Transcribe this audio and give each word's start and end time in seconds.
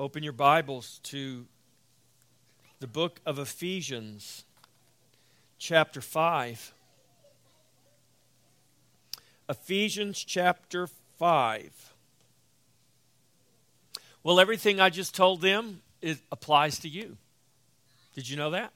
Open 0.00 0.22
your 0.22 0.32
Bibles 0.32 1.00
to 1.02 1.44
the 2.78 2.86
book 2.86 3.20
of 3.26 3.40
Ephesians, 3.40 4.44
chapter 5.58 6.00
5. 6.00 6.72
Ephesians 9.48 10.22
chapter 10.22 10.86
5. 11.18 11.94
Well, 14.22 14.38
everything 14.38 14.78
I 14.78 14.88
just 14.88 15.16
told 15.16 15.40
them 15.40 15.82
it 16.00 16.18
applies 16.30 16.78
to 16.80 16.88
you. 16.88 17.16
Did 18.14 18.28
you 18.28 18.36
know 18.36 18.50
that? 18.50 18.72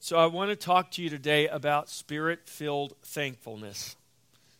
So, 0.00 0.18
I 0.18 0.26
want 0.26 0.50
to 0.50 0.56
talk 0.56 0.90
to 0.92 1.02
you 1.02 1.08
today 1.08 1.48
about 1.48 1.88
spirit 1.88 2.40
filled 2.44 2.94
thankfulness. 3.02 3.96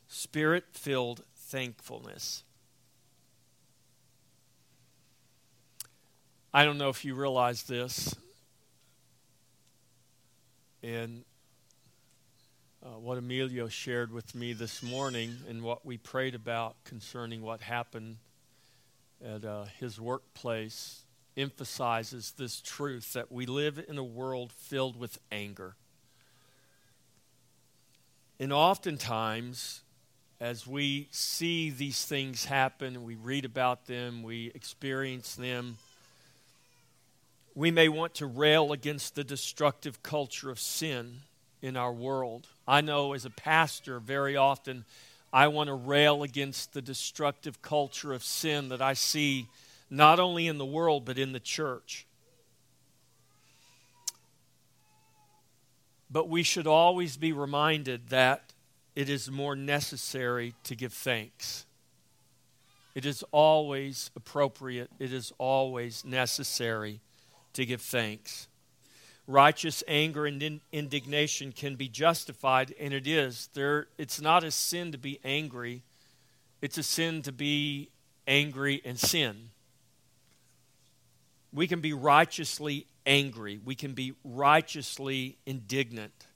Spirit 0.09 0.65
filled 0.73 1.23
thankfulness. 1.51 2.45
I 6.55 6.65
don't 6.65 6.79
know 6.79 6.89
if 6.89 7.05
you 7.05 7.17
realize 7.17 7.65
this, 7.65 8.15
and 10.83 11.25
uh, 12.85 12.99
what 12.99 13.19
Emilio 13.19 13.67
shared 13.67 14.13
with 14.13 14.33
me 14.35 14.53
this 14.53 14.81
morning 14.81 15.37
and 15.49 15.63
what 15.63 15.85
we 15.85 15.99
prayed 15.99 16.37
about 16.37 16.77
concerning 16.85 17.43
what 17.43 17.61
happened 17.61 18.19
at 19.25 19.45
uh, 19.45 19.65
his 19.81 20.01
workplace 20.01 21.03
emphasizes 21.37 22.33
this 22.39 22.61
truth 22.61 23.13
that 23.13 23.31
we 23.31 23.45
live 23.45 23.85
in 23.89 23.99
a 23.99 24.05
world 24.05 24.53
filled 24.53 24.97
with 24.97 25.19
anger. 25.33 25.75
And 28.39 28.53
oftentimes, 28.53 29.83
as 30.41 30.67
we 30.67 31.07
see 31.11 31.69
these 31.69 32.05
things 32.05 32.47
happen, 32.47 33.05
we 33.05 33.15
read 33.15 33.45
about 33.45 33.87
them, 33.87 34.23
we 34.23 34.51
experience 34.55 35.35
them, 35.35 35.77
we 37.55 37.71
may 37.71 37.89
want 37.89 38.15
to 38.15 38.27
rail 38.27 38.73
against 38.73 39.15
the 39.15 39.25
destructive 39.25 40.03
culture 40.03 40.51
of 40.51 40.59
sin 40.59 41.19
in 41.61 41.77
our 41.77 41.93
world. 41.93 42.47
I 42.67 42.81
know 42.81 43.13
as 43.13 43.27
a 43.27 43.31
pastor, 43.31 44.01
very 44.01 44.35
often 44.35 44.87
I 45.31 45.49
want 45.49 45.69
to 45.69 45.75
rail 45.75 46.23
against 46.23 46.73
the 46.73 46.81
destructive 46.81 47.61
culture 47.61 48.15
of 48.15 48.25
sin 48.25 48.71
that 48.71 48.81
I 48.81 48.95
see 48.95 49.47
not 49.91 50.19
only 50.19 50.47
in 50.47 50.57
the 50.57 50.65
world 50.65 51.05
but 51.05 51.19
in 51.19 51.33
the 51.33 51.41
church. 51.41 52.07
But 56.11 56.29
we 56.29 56.43
should 56.43 56.67
always 56.67 57.19
be 57.19 57.33
reminded 57.33 58.09
that 58.09 58.55
it 58.95 59.09
is 59.09 59.31
more 59.31 59.57
necessary 59.57 60.55
to 60.65 60.75
give 60.75 60.93
thanks. 60.93 61.67
It 62.95 63.07
is 63.07 63.25
always 63.31 64.11
appropriate, 64.17 64.91
it 64.99 65.13
is 65.13 65.33
always 65.39 66.05
necessary 66.05 67.01
to 67.53 67.65
give 67.65 67.81
thanks. 67.81 68.49
Righteous 69.27 69.85
anger 69.87 70.27
and 70.27 70.43
in- 70.43 70.61
indignation 70.73 71.53
can 71.53 71.77
be 71.77 71.89
justified, 71.89 72.75
and 72.81 72.93
it 72.93 73.07
is. 73.07 73.49
There, 73.55 73.87
it's 73.97 74.21
not 74.21 74.43
a 74.43 74.51
sin 74.51 74.91
to 74.93 74.99
be 74.99 75.21
angry, 75.23 75.83
it's 76.61 76.79
a 76.79 76.83
sin 76.83 77.23
to 77.23 77.33
be 77.33 77.91
angry 78.27 78.83
and 78.85 78.99
sin. 78.99 79.51
We 81.53 81.69
can 81.69 81.81
be 81.81 81.93
righteously 81.93 82.87
angry, 83.07 83.61
we 83.65 83.77
can 83.77 83.93
be 83.93 84.15
righteously 84.25 85.39
indignant 85.47 86.27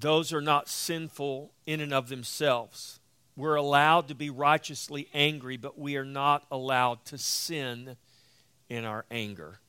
those 0.00 0.32
are 0.32 0.40
not 0.40 0.68
sinful 0.68 1.52
in 1.66 1.80
and 1.80 1.92
of 1.92 2.08
themselves. 2.08 3.00
We're 3.36 3.54
allowed 3.54 4.08
to 4.08 4.14
be 4.14 4.30
righteously 4.30 5.08
angry, 5.14 5.56
but 5.56 5.78
we 5.78 5.96
are 5.96 6.04
not 6.04 6.44
allowed 6.50 7.04
to 7.06 7.18
sin 7.18 7.96
in 8.68 8.84
our 8.84 9.04
anger. 9.10 9.60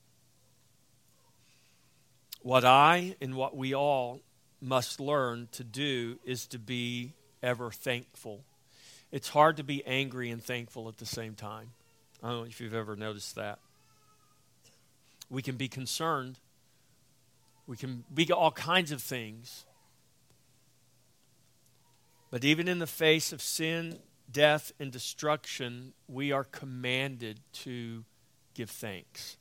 What 2.42 2.64
I 2.64 3.16
and 3.20 3.36
what 3.36 3.56
we 3.56 3.74
all 3.74 4.20
must 4.60 5.00
learn 5.00 5.48
to 5.52 5.64
do 5.64 6.18
is 6.24 6.46
to 6.48 6.58
be 6.58 7.12
ever 7.42 7.70
thankful. 7.70 8.44
It's 9.10 9.28
hard 9.28 9.56
to 9.58 9.64
be 9.64 9.84
angry 9.86 10.30
and 10.30 10.42
thankful 10.42 10.88
at 10.88 10.98
the 10.98 11.06
same 11.06 11.34
time. 11.34 11.70
I 12.22 12.28
don't 12.28 12.38
know 12.38 12.44
if 12.44 12.60
you've 12.60 12.74
ever 12.74 12.96
noticed 12.96 13.34
that. 13.36 13.58
We 15.30 15.42
can 15.42 15.56
be 15.56 15.68
concerned, 15.68 16.38
we 17.66 17.76
can 17.76 18.04
be 18.12 18.30
all 18.30 18.50
kinds 18.50 18.92
of 18.92 19.00
things 19.00 19.64
but 22.32 22.44
even 22.44 22.66
in 22.66 22.78
the 22.78 22.86
face 22.86 23.30
of 23.30 23.42
sin, 23.42 23.98
death, 24.30 24.72
and 24.80 24.90
destruction, 24.90 25.92
we 26.08 26.32
are 26.32 26.44
commanded 26.44 27.40
to 27.52 28.06
give 28.54 28.70
thanks. 28.70 29.36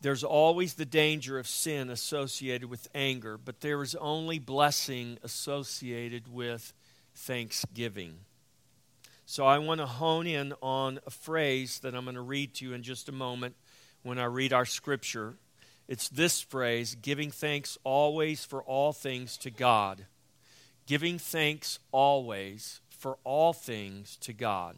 There's 0.00 0.22
always 0.22 0.74
the 0.74 0.84
danger 0.84 1.40
of 1.40 1.48
sin 1.48 1.90
associated 1.90 2.70
with 2.70 2.86
anger, 2.94 3.36
but 3.36 3.62
there 3.62 3.82
is 3.82 3.96
only 3.96 4.38
blessing 4.38 5.18
associated 5.24 6.32
with 6.32 6.72
thanksgiving. 7.16 8.18
So 9.26 9.44
I 9.44 9.58
want 9.58 9.80
to 9.80 9.86
hone 9.86 10.28
in 10.28 10.54
on 10.62 11.00
a 11.04 11.10
phrase 11.10 11.80
that 11.80 11.96
I'm 11.96 12.04
going 12.04 12.14
to 12.14 12.20
read 12.20 12.54
to 12.54 12.66
you 12.66 12.74
in 12.74 12.84
just 12.84 13.08
a 13.08 13.12
moment 13.12 13.56
when 14.04 14.20
I 14.20 14.26
read 14.26 14.52
our 14.52 14.66
scripture. 14.66 15.34
It's 15.88 16.08
this 16.08 16.40
phrase 16.40 16.94
giving 16.94 17.32
thanks 17.32 17.76
always 17.82 18.44
for 18.44 18.62
all 18.62 18.92
things 18.92 19.36
to 19.38 19.50
God 19.50 20.06
giving 20.86 21.18
thanks 21.18 21.78
always 21.92 22.80
for 22.88 23.18
all 23.24 23.52
things 23.52 24.16
to 24.18 24.32
God. 24.32 24.76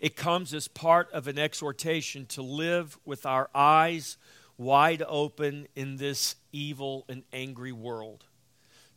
It 0.00 0.16
comes 0.16 0.54
as 0.54 0.68
part 0.68 1.10
of 1.12 1.26
an 1.26 1.38
exhortation 1.38 2.26
to 2.26 2.42
live 2.42 2.98
with 3.04 3.26
our 3.26 3.50
eyes 3.54 4.16
wide 4.56 5.02
open 5.06 5.66
in 5.74 5.96
this 5.96 6.36
evil 6.52 7.04
and 7.08 7.22
angry 7.32 7.72
world, 7.72 8.24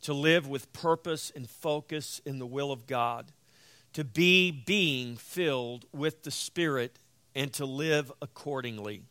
to 0.02 0.12
live 0.12 0.46
with 0.48 0.72
purpose 0.72 1.32
and 1.34 1.48
focus 1.48 2.20
in 2.24 2.38
the 2.38 2.46
will 2.46 2.70
of 2.70 2.86
God, 2.86 3.32
to 3.92 4.04
be 4.04 4.50
being 4.50 5.16
filled 5.16 5.86
with 5.92 6.22
the 6.22 6.30
Spirit, 6.30 6.98
and 7.34 7.52
to 7.54 7.64
live 7.64 8.12
accordingly. 8.20 9.02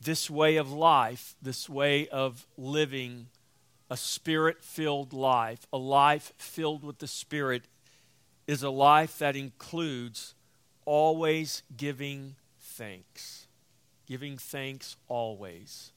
This 0.00 0.30
way 0.30 0.56
of 0.56 0.70
life, 0.70 1.34
this 1.42 1.68
way 1.68 2.08
of 2.08 2.46
living, 2.56 3.26
a 3.90 3.96
spirit 3.96 4.62
filled 4.62 5.12
life, 5.12 5.66
a 5.72 5.78
life 5.78 6.32
filled 6.36 6.84
with 6.84 6.98
the 6.98 7.06
Spirit, 7.06 7.64
is 8.46 8.62
a 8.62 8.70
life 8.70 9.18
that 9.18 9.36
includes 9.36 10.34
always 10.84 11.62
giving 11.76 12.34
thanks. 12.60 13.46
Giving 14.06 14.38
thanks 14.38 14.96
always. 15.08 15.92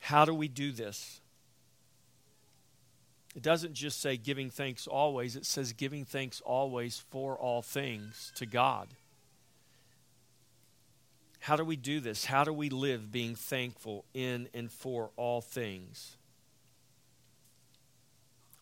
How 0.00 0.24
do 0.24 0.34
we 0.34 0.48
do 0.48 0.72
this? 0.72 1.20
It 3.36 3.42
doesn't 3.42 3.74
just 3.74 4.00
say 4.00 4.16
giving 4.16 4.50
thanks 4.50 4.86
always, 4.86 5.36
it 5.36 5.46
says 5.46 5.72
giving 5.72 6.04
thanks 6.04 6.40
always 6.40 6.98
for 7.10 7.36
all 7.36 7.62
things 7.62 8.32
to 8.36 8.46
God. 8.46 8.88
How 11.48 11.56
do 11.56 11.64
we 11.64 11.76
do 11.76 12.00
this? 12.00 12.26
How 12.26 12.44
do 12.44 12.52
we 12.52 12.68
live 12.68 13.10
being 13.10 13.34
thankful 13.34 14.04
in 14.12 14.50
and 14.52 14.70
for 14.70 15.12
all 15.16 15.40
things? 15.40 16.18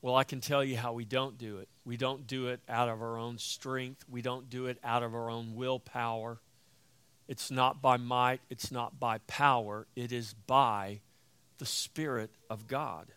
Well, 0.00 0.14
I 0.14 0.22
can 0.22 0.40
tell 0.40 0.62
you 0.62 0.76
how 0.76 0.92
we 0.92 1.04
don't 1.04 1.36
do 1.36 1.58
it. 1.58 1.68
We 1.84 1.96
don't 1.96 2.28
do 2.28 2.46
it 2.46 2.60
out 2.68 2.88
of 2.88 3.02
our 3.02 3.18
own 3.18 3.38
strength, 3.38 4.04
we 4.08 4.22
don't 4.22 4.48
do 4.48 4.66
it 4.66 4.78
out 4.84 5.02
of 5.02 5.16
our 5.16 5.28
own 5.28 5.56
willpower. 5.56 6.38
It's 7.26 7.50
not 7.50 7.82
by 7.82 7.96
might, 7.96 8.40
it's 8.50 8.70
not 8.70 9.00
by 9.00 9.18
power, 9.26 9.88
it 9.96 10.12
is 10.12 10.34
by 10.46 11.00
the 11.58 11.66
Spirit 11.66 12.30
of 12.48 12.68
God. 12.68 13.08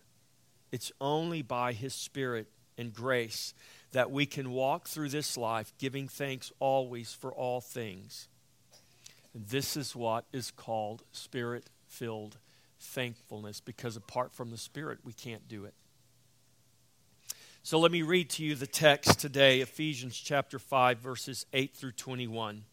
It's 0.72 0.92
only 1.00 1.44
by 1.44 1.74
His 1.74 1.94
Spirit 1.94 2.48
and 2.76 2.92
grace 2.92 3.54
that 3.92 4.10
we 4.10 4.26
can 4.26 4.50
walk 4.50 4.88
through 4.88 5.10
this 5.10 5.38
life 5.38 5.72
giving 5.78 6.08
thanks 6.08 6.52
always 6.60 7.14
for 7.14 7.32
all 7.32 7.62
things. 7.62 8.30
This 9.48 9.78
is 9.78 9.96
what 9.96 10.26
is 10.34 10.52
called 10.52 11.02
spirit 11.14 11.70
filled 11.88 12.38
thankfulness 12.78 13.62
because 13.62 13.96
apart 13.96 14.34
from 14.34 14.52
the 14.52 14.58
Spirit, 14.58 15.00
we 15.06 15.14
can't 15.14 15.48
do 15.48 15.64
it. 15.64 15.74
So 17.64 17.80
let 17.80 17.92
me 17.92 18.02
read 18.02 18.30
to 18.32 18.44
you 18.44 18.56
the 18.56 18.68
text 18.68 19.18
today 19.18 19.62
Ephesians 19.62 20.18
chapter 20.18 20.60
5, 20.60 21.00
verses 21.00 21.46
8 21.54 21.74
through 21.74 21.94
21. 21.94 22.66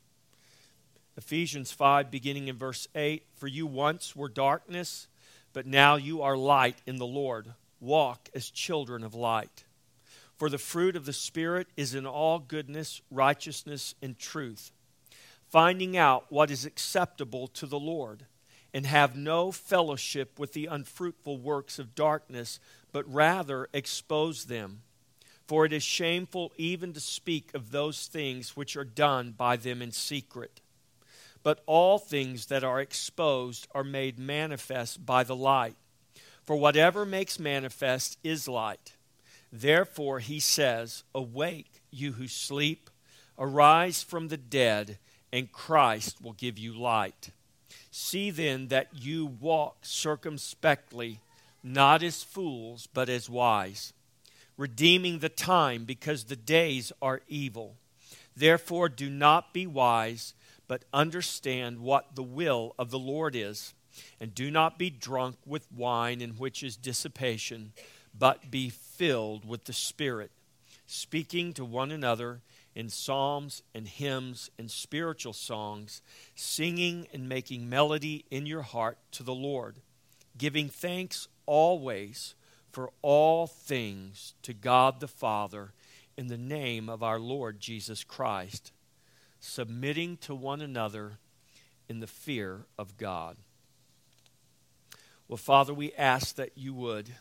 Ephesians 1.16 1.70
5, 1.70 2.10
beginning 2.10 2.48
in 2.48 2.56
verse 2.56 2.88
8 2.96 3.22
For 3.36 3.46
you 3.46 3.64
once 3.66 4.16
were 4.16 4.28
darkness, 4.28 5.06
but 5.52 5.66
now 5.66 5.94
you 5.94 6.22
are 6.22 6.36
light 6.36 6.82
in 6.84 6.96
the 6.96 7.06
Lord. 7.06 7.54
Walk 7.78 8.28
as 8.34 8.50
children 8.50 9.04
of 9.04 9.14
light. 9.14 9.64
For 10.36 10.50
the 10.50 10.58
fruit 10.58 10.96
of 10.96 11.06
the 11.06 11.12
Spirit 11.12 11.68
is 11.76 11.94
in 11.94 12.06
all 12.06 12.40
goodness, 12.40 13.00
righteousness, 13.08 13.94
and 14.02 14.18
truth 14.18 14.72
finding 15.48 15.96
out 15.96 16.26
what 16.30 16.50
is 16.50 16.64
acceptable 16.64 17.46
to 17.48 17.66
the 17.66 17.78
Lord, 17.78 18.26
and 18.74 18.86
have 18.86 19.16
no 19.16 19.52
fellowship 19.52 20.38
with 20.38 20.52
the 20.52 20.66
unfruitful 20.66 21.38
works 21.38 21.78
of 21.78 21.94
darkness, 21.94 22.60
but 22.92 23.10
rather 23.10 23.68
expose 23.72 24.46
them. 24.46 24.82
For 25.46 25.64
it 25.64 25.72
is 25.72 25.82
shameful 25.82 26.52
even 26.56 26.92
to 26.92 27.00
speak 27.00 27.54
of 27.54 27.70
those 27.70 28.06
things 28.06 28.56
which 28.56 28.76
are 28.76 28.84
done 28.84 29.32
by 29.36 29.56
them 29.56 29.80
in 29.80 29.92
secret. 29.92 30.60
But 31.42 31.62
all 31.66 31.98
things 31.98 32.46
that 32.46 32.64
are 32.64 32.80
exposed 32.80 33.68
are 33.72 33.84
made 33.84 34.18
manifest 34.18 35.06
by 35.06 35.22
the 35.22 35.36
light. 35.36 35.76
For 36.44 36.56
whatever 36.56 37.06
makes 37.06 37.38
manifest 37.38 38.18
is 38.24 38.48
light. 38.48 38.94
Therefore 39.52 40.18
he 40.18 40.40
says, 40.40 41.04
Awake, 41.14 41.82
you 41.90 42.12
who 42.12 42.26
sleep, 42.26 42.90
arise 43.38 44.02
from 44.02 44.28
the 44.28 44.36
dead, 44.36 44.98
and 45.32 45.52
Christ 45.52 46.22
will 46.22 46.32
give 46.32 46.58
you 46.58 46.72
light. 46.72 47.30
See 47.90 48.30
then 48.30 48.68
that 48.68 48.88
you 48.92 49.26
walk 49.26 49.78
circumspectly, 49.82 51.20
not 51.62 52.02
as 52.02 52.22
fools, 52.22 52.88
but 52.92 53.08
as 53.08 53.28
wise, 53.30 53.92
redeeming 54.56 55.18
the 55.18 55.28
time 55.28 55.84
because 55.84 56.24
the 56.24 56.36
days 56.36 56.92
are 57.00 57.22
evil. 57.28 57.76
Therefore, 58.36 58.88
do 58.88 59.08
not 59.08 59.52
be 59.54 59.66
wise, 59.66 60.34
but 60.68 60.84
understand 60.92 61.80
what 61.80 62.14
the 62.14 62.22
will 62.22 62.74
of 62.78 62.90
the 62.90 62.98
Lord 62.98 63.34
is. 63.34 63.72
And 64.20 64.34
do 64.34 64.50
not 64.50 64.78
be 64.78 64.90
drunk 64.90 65.36
with 65.46 65.72
wine 65.72 66.20
in 66.20 66.32
which 66.32 66.62
is 66.62 66.76
dissipation, 66.76 67.72
but 68.16 68.50
be 68.50 68.68
filled 68.68 69.48
with 69.48 69.64
the 69.64 69.72
Spirit, 69.72 70.30
speaking 70.86 71.54
to 71.54 71.64
one 71.64 71.90
another 71.90 72.40
in 72.76 72.90
psalms 72.90 73.62
and 73.74 73.88
hymns 73.88 74.50
and 74.58 74.70
spiritual 74.70 75.32
songs, 75.32 76.02
singing 76.34 77.08
and 77.12 77.26
making 77.26 77.70
melody 77.70 78.26
in 78.30 78.44
your 78.44 78.60
heart 78.60 78.98
to 79.10 79.22
the 79.22 79.34
Lord, 79.34 79.80
giving 80.36 80.68
thanks 80.68 81.26
always 81.46 82.34
for 82.70 82.90
all 83.00 83.46
things 83.46 84.34
to 84.42 84.52
God 84.52 85.00
the 85.00 85.08
Father 85.08 85.72
in 86.18 86.26
the 86.26 86.36
name 86.36 86.90
of 86.90 87.02
our 87.02 87.18
Lord 87.18 87.60
Jesus 87.60 88.04
Christ, 88.04 88.72
submitting 89.40 90.18
to 90.18 90.34
one 90.34 90.60
another 90.60 91.18
in 91.88 92.00
the 92.00 92.06
fear 92.06 92.66
of 92.78 92.98
God. 92.98 93.38
Well, 95.28 95.38
Father, 95.38 95.72
we 95.72 95.94
ask 95.94 96.36
that 96.36 96.50
you 96.56 96.74
would, 96.74 97.14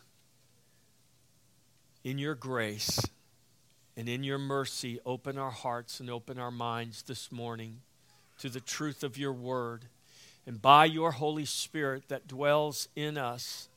in 2.04 2.18
your 2.18 2.34
grace, 2.34 3.00
and 3.96 4.08
in 4.08 4.22
your 4.22 4.38
mercy, 4.38 5.00
open 5.06 5.38
our 5.38 5.50
hearts 5.50 6.00
and 6.00 6.10
open 6.10 6.38
our 6.38 6.50
minds 6.50 7.02
this 7.02 7.32
morning 7.32 7.80
to 8.38 8.50
the 8.50 8.60
truth 8.60 9.02
of 9.02 9.16
your 9.16 9.32
word. 9.32 9.86
And 10.46 10.60
by 10.60 10.84
your 10.84 11.12
Holy 11.12 11.46
Spirit 11.46 12.08
that 12.08 12.28
dwells 12.28 12.88
in 12.94 13.16
us, 13.16 13.68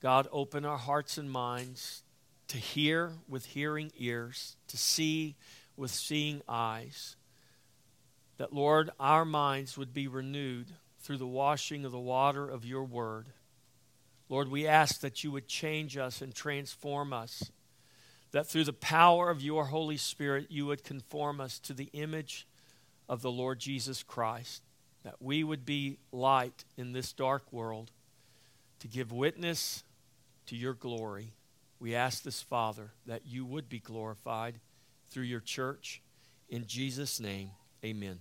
God, 0.00 0.26
open 0.32 0.64
our 0.64 0.78
hearts 0.78 1.18
and 1.18 1.30
minds 1.30 2.02
to 2.48 2.56
hear 2.56 3.12
with 3.28 3.46
hearing 3.46 3.92
ears, 3.98 4.56
to 4.68 4.76
see 4.78 5.36
with 5.76 5.90
seeing 5.90 6.42
eyes. 6.48 7.16
That, 8.38 8.52
Lord, 8.52 8.90
our 8.98 9.24
minds 9.24 9.76
would 9.76 9.92
be 9.92 10.08
renewed 10.08 10.68
through 11.00 11.18
the 11.18 11.26
washing 11.26 11.84
of 11.84 11.92
the 11.92 11.98
water 11.98 12.48
of 12.48 12.64
your 12.64 12.84
word. 12.84 13.26
Lord, 14.28 14.50
we 14.50 14.66
ask 14.66 15.00
that 15.00 15.22
you 15.22 15.30
would 15.30 15.48
change 15.48 15.96
us 15.96 16.20
and 16.20 16.34
transform 16.34 17.12
us 17.12 17.50
that 18.36 18.46
through 18.46 18.64
the 18.64 18.72
power 18.74 19.30
of 19.30 19.40
your 19.40 19.64
Holy 19.64 19.96
Spirit, 19.96 20.48
you 20.50 20.66
would 20.66 20.84
conform 20.84 21.40
us 21.40 21.58
to 21.58 21.72
the 21.72 21.88
image 21.94 22.46
of 23.08 23.22
the 23.22 23.30
Lord 23.30 23.58
Jesus 23.58 24.02
Christ, 24.02 24.62
that 25.04 25.14
we 25.20 25.42
would 25.42 25.64
be 25.64 25.96
light 26.12 26.66
in 26.76 26.92
this 26.92 27.14
dark 27.14 27.50
world 27.50 27.92
to 28.80 28.88
give 28.88 29.10
witness 29.10 29.84
to 30.48 30.54
your 30.54 30.74
glory. 30.74 31.32
We 31.80 31.94
ask 31.94 32.24
this, 32.24 32.42
Father, 32.42 32.90
that 33.06 33.22
you 33.24 33.46
would 33.46 33.70
be 33.70 33.78
glorified 33.78 34.56
through 35.08 35.24
your 35.24 35.40
church. 35.40 36.02
In 36.50 36.66
Jesus' 36.66 37.18
name, 37.18 37.52
amen. 37.82 38.18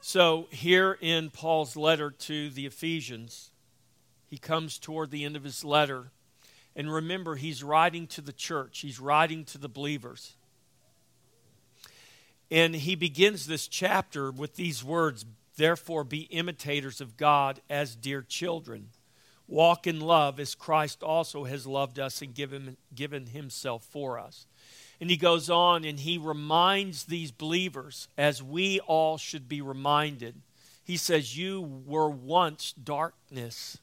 So, 0.00 0.46
here 0.50 0.96
in 1.02 1.28
Paul's 1.28 1.76
letter 1.76 2.10
to 2.10 2.48
the 2.48 2.64
Ephesians, 2.64 3.50
he 4.26 4.38
comes 4.38 4.78
toward 4.78 5.10
the 5.10 5.26
end 5.26 5.36
of 5.36 5.44
his 5.44 5.62
letter 5.62 6.12
and 6.76 6.92
remember, 6.92 7.36
he's 7.36 7.64
writing 7.64 8.06
to 8.08 8.20
the 8.20 8.34
church, 8.34 8.80
he's 8.80 9.00
writing 9.00 9.44
to 9.46 9.58
the 9.58 9.68
believers. 9.68 10.36
And 12.50 12.76
he 12.76 12.94
begins 12.94 13.46
this 13.46 13.66
chapter 13.66 14.30
with 14.30 14.54
these 14.54 14.84
words 14.84 15.24
Therefore, 15.56 16.04
be 16.04 16.24
imitators 16.24 17.00
of 17.00 17.16
God 17.16 17.62
as 17.70 17.96
dear 17.96 18.20
children. 18.20 18.90
Walk 19.48 19.86
in 19.86 20.00
love 20.00 20.38
as 20.38 20.54
Christ 20.54 21.02
also 21.02 21.44
has 21.44 21.66
loved 21.66 21.98
us 21.98 22.20
and 22.20 22.34
given, 22.34 22.76
given 22.94 23.28
himself 23.28 23.82
for 23.84 24.18
us. 24.18 24.44
And 25.00 25.08
he 25.08 25.16
goes 25.16 25.48
on 25.48 25.84
and 25.84 25.98
he 25.98 26.18
reminds 26.18 27.04
these 27.04 27.30
believers, 27.30 28.08
as 28.18 28.42
we 28.42 28.80
all 28.80 29.16
should 29.16 29.48
be 29.48 29.62
reminded. 29.62 30.42
He 30.84 30.98
says, 30.98 31.38
You 31.38 31.82
were 31.86 32.10
once 32.10 32.72
darkness 32.72 33.78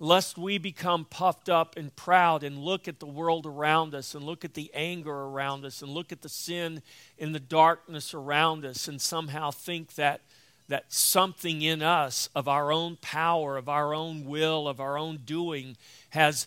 lest 0.00 0.38
we 0.38 0.58
become 0.58 1.04
puffed 1.04 1.48
up 1.48 1.76
and 1.76 1.94
proud 1.96 2.44
and 2.44 2.58
look 2.58 2.86
at 2.86 3.00
the 3.00 3.06
world 3.06 3.46
around 3.46 3.94
us 3.94 4.14
and 4.14 4.24
look 4.24 4.44
at 4.44 4.54
the 4.54 4.70
anger 4.72 5.12
around 5.12 5.64
us 5.64 5.82
and 5.82 5.90
look 5.90 6.12
at 6.12 6.22
the 6.22 6.28
sin 6.28 6.82
in 7.16 7.32
the 7.32 7.40
darkness 7.40 8.14
around 8.14 8.64
us 8.64 8.86
and 8.86 9.00
somehow 9.00 9.50
think 9.50 9.94
that 9.94 10.20
that 10.68 10.92
something 10.92 11.62
in 11.62 11.82
us 11.82 12.28
of 12.34 12.46
our 12.46 12.70
own 12.70 12.96
power 13.00 13.56
of 13.56 13.68
our 13.68 13.94
own 13.94 14.24
will 14.24 14.68
of 14.68 14.80
our 14.80 14.96
own 14.96 15.18
doing 15.24 15.76
has 16.10 16.46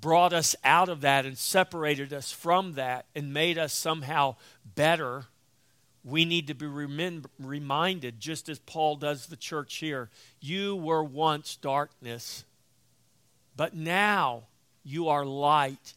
brought 0.00 0.32
us 0.32 0.56
out 0.64 0.88
of 0.88 1.00
that 1.02 1.24
and 1.24 1.38
separated 1.38 2.12
us 2.12 2.32
from 2.32 2.74
that 2.74 3.06
and 3.14 3.32
made 3.32 3.58
us 3.58 3.72
somehow 3.72 4.36
better. 4.74 5.24
We 6.04 6.24
need 6.24 6.46
to 6.46 6.54
be 6.54 6.66
reminded 7.38 8.20
just 8.20 8.48
as 8.48 8.58
Paul 8.60 8.96
does 8.96 9.26
the 9.26 9.36
church 9.36 9.76
here 9.76 10.08
you 10.40 10.74
were 10.74 11.04
once 11.04 11.56
darkness 11.56 12.44
but 13.58 13.74
now 13.74 14.44
you 14.84 15.08
are 15.08 15.26
light 15.26 15.94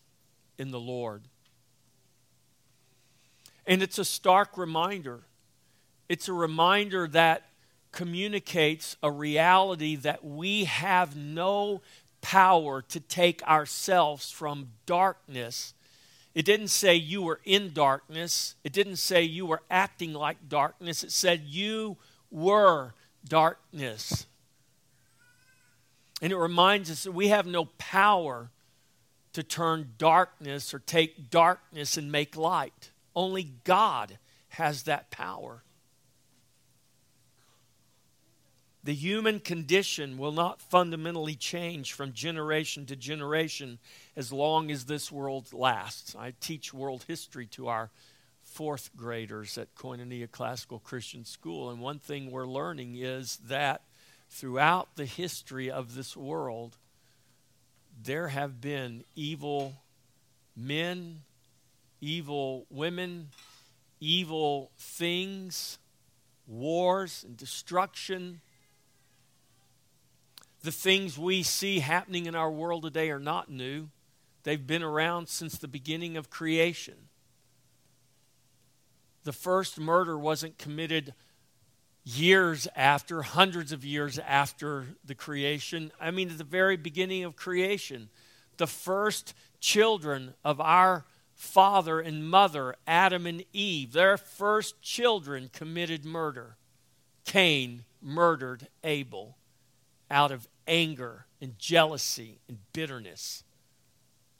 in 0.57 0.71
the 0.71 0.79
Lord. 0.79 1.21
And 3.67 3.83
it's 3.83 3.99
a 3.99 4.03
stark 4.03 4.57
reminder. 4.57 5.21
It's 6.09 6.27
a 6.27 6.33
reminder 6.33 7.07
that 7.09 7.43
communicates 7.91 8.97
a 9.03 9.11
reality 9.11 9.95
that 9.97 10.25
we 10.25 10.63
have 10.63 11.15
no 11.15 11.81
power 12.21 12.81
to 12.81 12.99
take 12.99 13.43
ourselves 13.43 14.31
from 14.31 14.69
darkness. 14.87 15.75
It 16.33 16.45
didn't 16.45 16.69
say 16.69 16.95
you 16.95 17.21
were 17.21 17.41
in 17.45 17.73
darkness. 17.73 18.55
It 18.63 18.73
didn't 18.73 18.95
say 18.95 19.21
you 19.21 19.45
were 19.45 19.61
acting 19.69 20.13
like 20.13 20.49
darkness. 20.49 21.03
It 21.03 21.11
said 21.11 21.41
you 21.41 21.97
were 22.31 22.95
darkness. 23.23 24.25
And 26.21 26.31
it 26.31 26.37
reminds 26.37 26.91
us 26.91 27.03
that 27.03 27.13
we 27.13 27.29
have 27.29 27.47
no 27.47 27.65
power 27.77 28.51
to 29.33 29.43
turn 29.43 29.93
darkness 29.97 30.73
or 30.73 30.79
take 30.79 31.29
darkness 31.29 31.97
and 31.97 32.11
make 32.11 32.37
light. 32.37 32.91
Only 33.15 33.53
God 33.63 34.19
has 34.49 34.83
that 34.83 35.09
power. 35.09 35.63
The 38.83 38.93
human 38.93 39.39
condition 39.39 40.17
will 40.17 40.31
not 40.31 40.61
fundamentally 40.61 41.35
change 41.35 41.93
from 41.93 42.13
generation 42.13 42.85
to 42.87 42.95
generation 42.95 43.77
as 44.15 44.33
long 44.33 44.71
as 44.71 44.85
this 44.85 45.11
world 45.11 45.53
lasts. 45.53 46.15
I 46.15 46.33
teach 46.39 46.73
world 46.73 47.05
history 47.07 47.45
to 47.47 47.67
our 47.67 47.91
fourth 48.43 48.89
graders 48.97 49.57
at 49.57 49.75
Koinonia 49.75 50.29
Classical 50.29 50.79
Christian 50.79 51.25
School, 51.25 51.69
and 51.69 51.79
one 51.79 51.99
thing 51.99 52.31
we're 52.31 52.47
learning 52.47 52.95
is 52.95 53.37
that 53.47 53.83
throughout 54.31 54.95
the 54.95 55.05
history 55.05 55.69
of 55.69 55.93
this 55.93 56.15
world, 56.15 56.77
there 58.01 58.29
have 58.29 58.61
been 58.61 59.03
evil 59.15 59.75
men, 60.55 61.21
evil 61.99 62.65
women, 62.69 63.27
evil 63.99 64.71
things, 64.77 65.77
wars 66.47 67.23
and 67.27 67.37
destruction. 67.37 68.41
The 70.63 70.71
things 70.71 71.17
we 71.17 71.43
see 71.43 71.79
happening 71.79 72.25
in 72.25 72.33
our 72.33 72.51
world 72.51 72.83
today 72.83 73.11
are 73.11 73.19
not 73.19 73.51
new. 73.51 73.89
They've 74.43 74.65
been 74.65 74.81
around 74.81 75.27
since 75.27 75.57
the 75.57 75.67
beginning 75.67 76.17
of 76.17 76.29
creation. 76.29 76.95
The 79.23 79.33
first 79.33 79.79
murder 79.79 80.17
wasn't 80.17 80.57
committed 80.57 81.13
years 82.03 82.67
after, 82.75 83.21
hundreds 83.21 83.71
of 83.71 83.85
years 83.85 84.19
after 84.19 84.85
the 85.05 85.15
creation. 85.15 85.91
I 85.99 86.11
mean, 86.11 86.29
at 86.29 86.37
the 86.37 86.43
very 86.43 86.77
beginning 86.77 87.23
of 87.23 87.35
creation, 87.35 88.09
the 88.57 88.67
first 88.67 89.33
children 89.59 90.33
of 90.43 90.59
our 90.59 91.05
father 91.33 91.99
and 91.99 92.29
mother, 92.29 92.75
Adam 92.85 93.25
and 93.25 93.43
Eve, 93.53 93.93
their 93.93 94.17
first 94.17 94.81
children 94.81 95.49
committed 95.51 96.05
murder. 96.05 96.57
Cain 97.25 97.85
murdered 98.01 98.67
Abel 98.83 99.37
out 100.09 100.31
of 100.31 100.47
anger 100.67 101.25
and 101.39 101.57
jealousy 101.57 102.39
and 102.47 102.57
bitterness, 102.73 103.43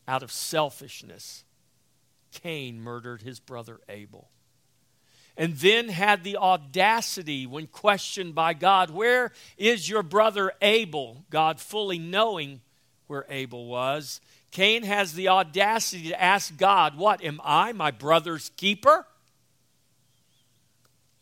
out 0.08 0.24
of 0.24 0.32
selfishness. 0.32 1.44
Cain 2.32 2.80
murdered 2.80 3.22
his 3.22 3.40
brother 3.40 3.80
Abel. 3.90 4.30
And 5.38 5.56
then 5.56 5.90
had 5.90 6.24
the 6.24 6.38
audacity, 6.38 7.46
when 7.46 7.68
questioned 7.68 8.36
by 8.36 8.54
God, 8.54 8.90
Where 8.90 9.32
is 9.58 9.90
your 9.90 10.04
brother 10.04 10.52
Abel? 10.62 11.26
God 11.30 11.60
fully 11.60 12.00
knowing 12.00 12.62
where 13.08 13.26
Abel 13.30 13.66
was. 13.66 14.22
Cain 14.52 14.84
has 14.84 15.14
the 15.14 15.30
audacity 15.30 16.10
to 16.10 16.22
ask 16.22 16.58
God, 16.58 16.98
What, 16.98 17.24
am 17.24 17.40
I 17.44 17.72
my 17.72 17.92
brother's 17.92 18.50
keeper? 18.58 19.06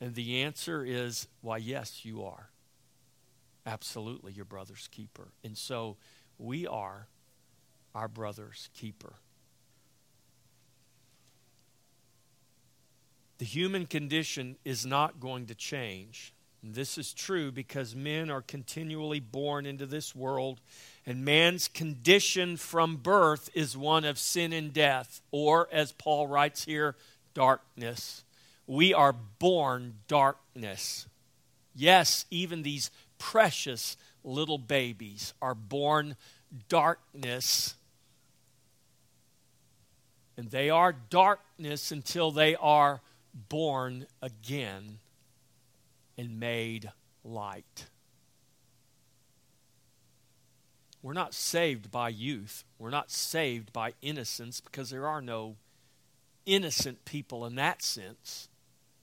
And 0.01 0.15
the 0.15 0.43
answer 0.43 0.83
is, 0.83 1.27
Why, 1.41 1.57
yes, 1.57 2.03
you 2.03 2.23
are. 2.23 2.49
Absolutely, 3.65 4.31
your 4.33 4.45
brother's 4.45 4.87
keeper. 4.91 5.27
And 5.43 5.57
so 5.57 5.97
we 6.37 6.65
are 6.65 7.07
our 7.93 8.07
brother's 8.07 8.69
keeper. 8.73 9.13
The 13.39 13.45
human 13.45 13.85
condition 13.85 14.57
is 14.63 14.85
not 14.85 15.19
going 15.19 15.47
to 15.47 15.55
change. 15.55 16.33
This 16.61 16.97
is 16.97 17.13
true 17.13 17.53
because 17.53 17.95
men 17.95 18.29
are 18.29 18.41
continually 18.41 19.21
born 19.21 19.65
into 19.65 19.85
this 19.85 20.13
world, 20.13 20.59
and 21.05 21.23
man's 21.23 21.69
condition 21.69 22.57
from 22.57 22.97
birth 22.97 23.49
is 23.53 23.77
one 23.77 24.03
of 24.03 24.19
sin 24.19 24.51
and 24.51 24.73
death, 24.73 25.21
or 25.31 25.69
as 25.71 25.93
Paul 25.93 26.27
writes 26.27 26.65
here, 26.65 26.97
darkness. 27.33 28.25
We 28.67 28.93
are 28.93 29.13
born 29.13 29.95
darkness. 30.09 31.07
Yes, 31.73 32.25
even 32.29 32.61
these 32.61 32.91
precious 33.17 33.95
little 34.25 34.57
babies 34.57 35.33
are 35.41 35.55
born 35.55 36.17
darkness. 36.67 37.75
And 40.35 40.51
they 40.51 40.69
are 40.69 40.91
darkness 40.91 41.91
until 41.93 42.31
they 42.31 42.55
are 42.57 42.99
born 43.33 44.05
again 44.21 44.99
and 46.17 46.39
made 46.39 46.91
light. 47.23 47.85
We're 51.01 51.13
not 51.13 51.33
saved 51.33 51.91
by 51.91 52.09
youth. 52.09 52.65
We're 52.77 52.89
not 52.89 53.09
saved 53.09 53.71
by 53.71 53.93
innocence 54.01 54.59
because 54.59 54.89
there 54.89 55.07
are 55.07 55.21
no 55.21 55.55
innocent 56.45 57.05
people 57.05 57.45
in 57.45 57.55
that 57.55 57.81
sense. 57.81 58.49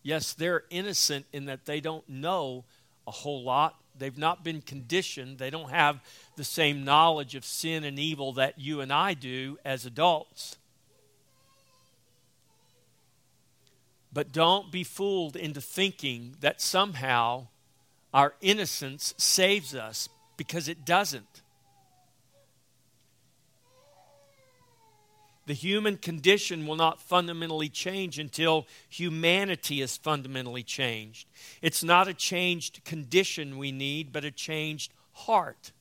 Yes, 0.02 0.34
they're 0.34 0.64
innocent 0.70 1.26
in 1.32 1.46
that 1.46 1.64
they 1.64 1.80
don't 1.80 2.08
know 2.08 2.64
a 3.06 3.10
whole 3.10 3.42
lot. 3.42 3.76
They've 3.98 4.18
not 4.18 4.44
been 4.44 4.60
conditioned. 4.60 5.38
They 5.38 5.48
don't 5.48 5.70
have 5.70 6.00
the 6.36 6.44
same 6.44 6.84
knowledge 6.84 7.34
of 7.34 7.44
sin 7.44 7.82
and 7.82 7.98
evil 7.98 8.32
that 8.34 8.58
you 8.58 8.80
and 8.80 8.92
I 8.92 9.14
do 9.14 9.58
as 9.64 9.86
adults. 9.86 10.58
But 14.16 14.32
don't 14.32 14.72
be 14.72 14.82
fooled 14.82 15.36
into 15.36 15.60
thinking 15.60 16.36
that 16.40 16.62
somehow 16.62 17.48
our 18.14 18.32
innocence 18.40 19.12
saves 19.18 19.74
us 19.74 20.08
because 20.38 20.68
it 20.68 20.86
doesn't. 20.86 21.42
The 25.44 25.52
human 25.52 25.98
condition 25.98 26.66
will 26.66 26.76
not 26.76 27.02
fundamentally 27.02 27.68
change 27.68 28.18
until 28.18 28.66
humanity 28.88 29.82
is 29.82 29.98
fundamentally 29.98 30.62
changed. 30.62 31.28
It's 31.60 31.84
not 31.84 32.08
a 32.08 32.14
changed 32.14 32.84
condition 32.86 33.58
we 33.58 33.70
need, 33.70 34.14
but 34.14 34.24
a 34.24 34.30
changed 34.30 34.94
heart. 35.12 35.72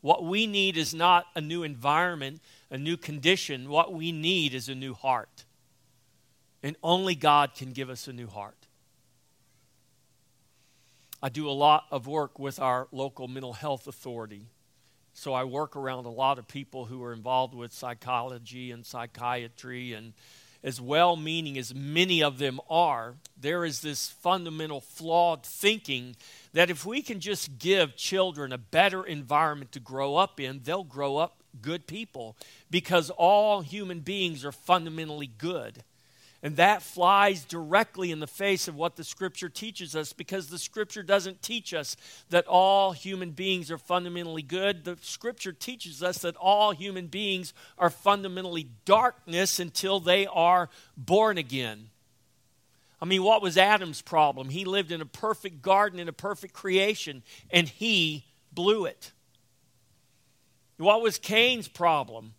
What 0.00 0.24
we 0.24 0.46
need 0.46 0.78
is 0.78 0.94
not 0.94 1.26
a 1.34 1.42
new 1.42 1.62
environment, 1.62 2.40
a 2.70 2.78
new 2.78 2.96
condition. 2.96 3.68
What 3.68 3.92
we 3.92 4.12
need 4.12 4.54
is 4.54 4.70
a 4.70 4.74
new 4.74 4.94
heart. 4.94 5.44
And 6.62 6.76
only 6.82 7.14
God 7.14 7.54
can 7.54 7.72
give 7.72 7.90
us 7.90 8.06
a 8.06 8.12
new 8.12 8.28
heart. 8.28 8.56
I 11.22 11.28
do 11.28 11.48
a 11.48 11.52
lot 11.52 11.84
of 11.90 12.06
work 12.06 12.38
with 12.38 12.58
our 12.58 12.88
local 12.90 13.28
mental 13.28 13.52
health 13.52 13.86
authority. 13.86 14.46
So 15.14 15.34
I 15.34 15.44
work 15.44 15.76
around 15.76 16.06
a 16.06 16.10
lot 16.10 16.38
of 16.38 16.48
people 16.48 16.86
who 16.86 17.02
are 17.04 17.12
involved 17.12 17.54
with 17.54 17.72
psychology 17.72 18.70
and 18.70 18.84
psychiatry 18.84 19.92
and 19.92 20.14
as 20.64 20.80
well 20.80 21.16
meaning 21.16 21.58
as 21.58 21.74
many 21.74 22.22
of 22.22 22.38
them 22.38 22.60
are, 22.70 23.16
there 23.40 23.64
is 23.64 23.80
this 23.80 24.08
fundamental 24.08 24.80
flawed 24.80 25.44
thinking 25.44 26.14
that 26.52 26.70
if 26.70 26.86
we 26.86 27.02
can 27.02 27.20
just 27.20 27.58
give 27.58 27.96
children 27.96 28.52
a 28.52 28.58
better 28.58 29.04
environment 29.04 29.72
to 29.72 29.80
grow 29.80 30.16
up 30.16 30.38
in, 30.38 30.60
they'll 30.62 30.84
grow 30.84 31.16
up 31.16 31.42
good 31.60 31.86
people 31.86 32.36
because 32.70 33.10
all 33.10 33.60
human 33.60 34.00
beings 34.00 34.44
are 34.44 34.52
fundamentally 34.52 35.26
good. 35.26 35.82
And 36.44 36.56
that 36.56 36.82
flies 36.82 37.44
directly 37.44 38.10
in 38.10 38.18
the 38.18 38.26
face 38.26 38.66
of 38.66 38.74
what 38.74 38.96
the 38.96 39.04
scripture 39.04 39.48
teaches 39.48 39.94
us 39.94 40.12
because 40.12 40.48
the 40.48 40.58
scripture 40.58 41.04
doesn't 41.04 41.40
teach 41.40 41.72
us 41.72 41.96
that 42.30 42.46
all 42.48 42.90
human 42.90 43.30
beings 43.30 43.70
are 43.70 43.78
fundamentally 43.78 44.42
good. 44.42 44.82
The 44.82 44.98
scripture 45.02 45.52
teaches 45.52 46.02
us 46.02 46.18
that 46.18 46.34
all 46.34 46.72
human 46.72 47.06
beings 47.06 47.54
are 47.78 47.90
fundamentally 47.90 48.66
darkness 48.84 49.60
until 49.60 50.00
they 50.00 50.26
are 50.26 50.68
born 50.96 51.38
again. 51.38 51.90
I 53.00 53.04
mean, 53.04 53.22
what 53.22 53.40
was 53.40 53.56
Adam's 53.56 54.02
problem? 54.02 54.48
He 54.48 54.64
lived 54.64 54.90
in 54.90 55.00
a 55.00 55.06
perfect 55.06 55.62
garden, 55.62 56.00
in 56.00 56.08
a 56.08 56.12
perfect 56.12 56.54
creation, 56.54 57.22
and 57.50 57.68
he 57.68 58.24
blew 58.52 58.84
it. 58.84 59.12
What 60.76 61.02
was 61.02 61.18
Cain's 61.18 61.68
problem? 61.68 62.34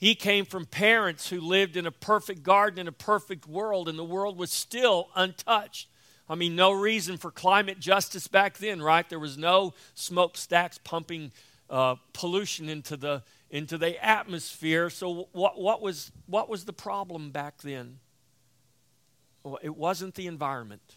He 0.00 0.14
came 0.14 0.46
from 0.46 0.64
parents 0.64 1.28
who 1.28 1.42
lived 1.42 1.76
in 1.76 1.86
a 1.86 1.90
perfect 1.90 2.42
garden 2.42 2.78
in 2.78 2.88
a 2.88 2.92
perfect 2.92 3.46
world, 3.46 3.86
and 3.86 3.98
the 3.98 4.04
world 4.04 4.38
was 4.38 4.50
still 4.50 5.10
untouched. 5.14 5.88
I 6.26 6.36
mean, 6.36 6.56
no 6.56 6.72
reason 6.72 7.18
for 7.18 7.30
climate 7.30 7.78
justice 7.78 8.26
back 8.26 8.56
then, 8.56 8.80
right? 8.80 9.06
There 9.06 9.18
was 9.18 9.36
no 9.36 9.74
smokestacks 9.94 10.78
pumping 10.78 11.32
uh, 11.68 11.96
pollution 12.14 12.70
into 12.70 12.96
the 12.96 13.22
into 13.50 13.76
the 13.76 14.02
atmosphere. 14.02 14.88
So, 14.88 15.28
what, 15.32 15.60
what 15.60 15.82
was 15.82 16.12
what 16.26 16.48
was 16.48 16.64
the 16.64 16.72
problem 16.72 17.30
back 17.30 17.60
then? 17.60 17.98
Well, 19.42 19.58
it 19.62 19.76
wasn't 19.76 20.14
the 20.14 20.26
environment, 20.28 20.96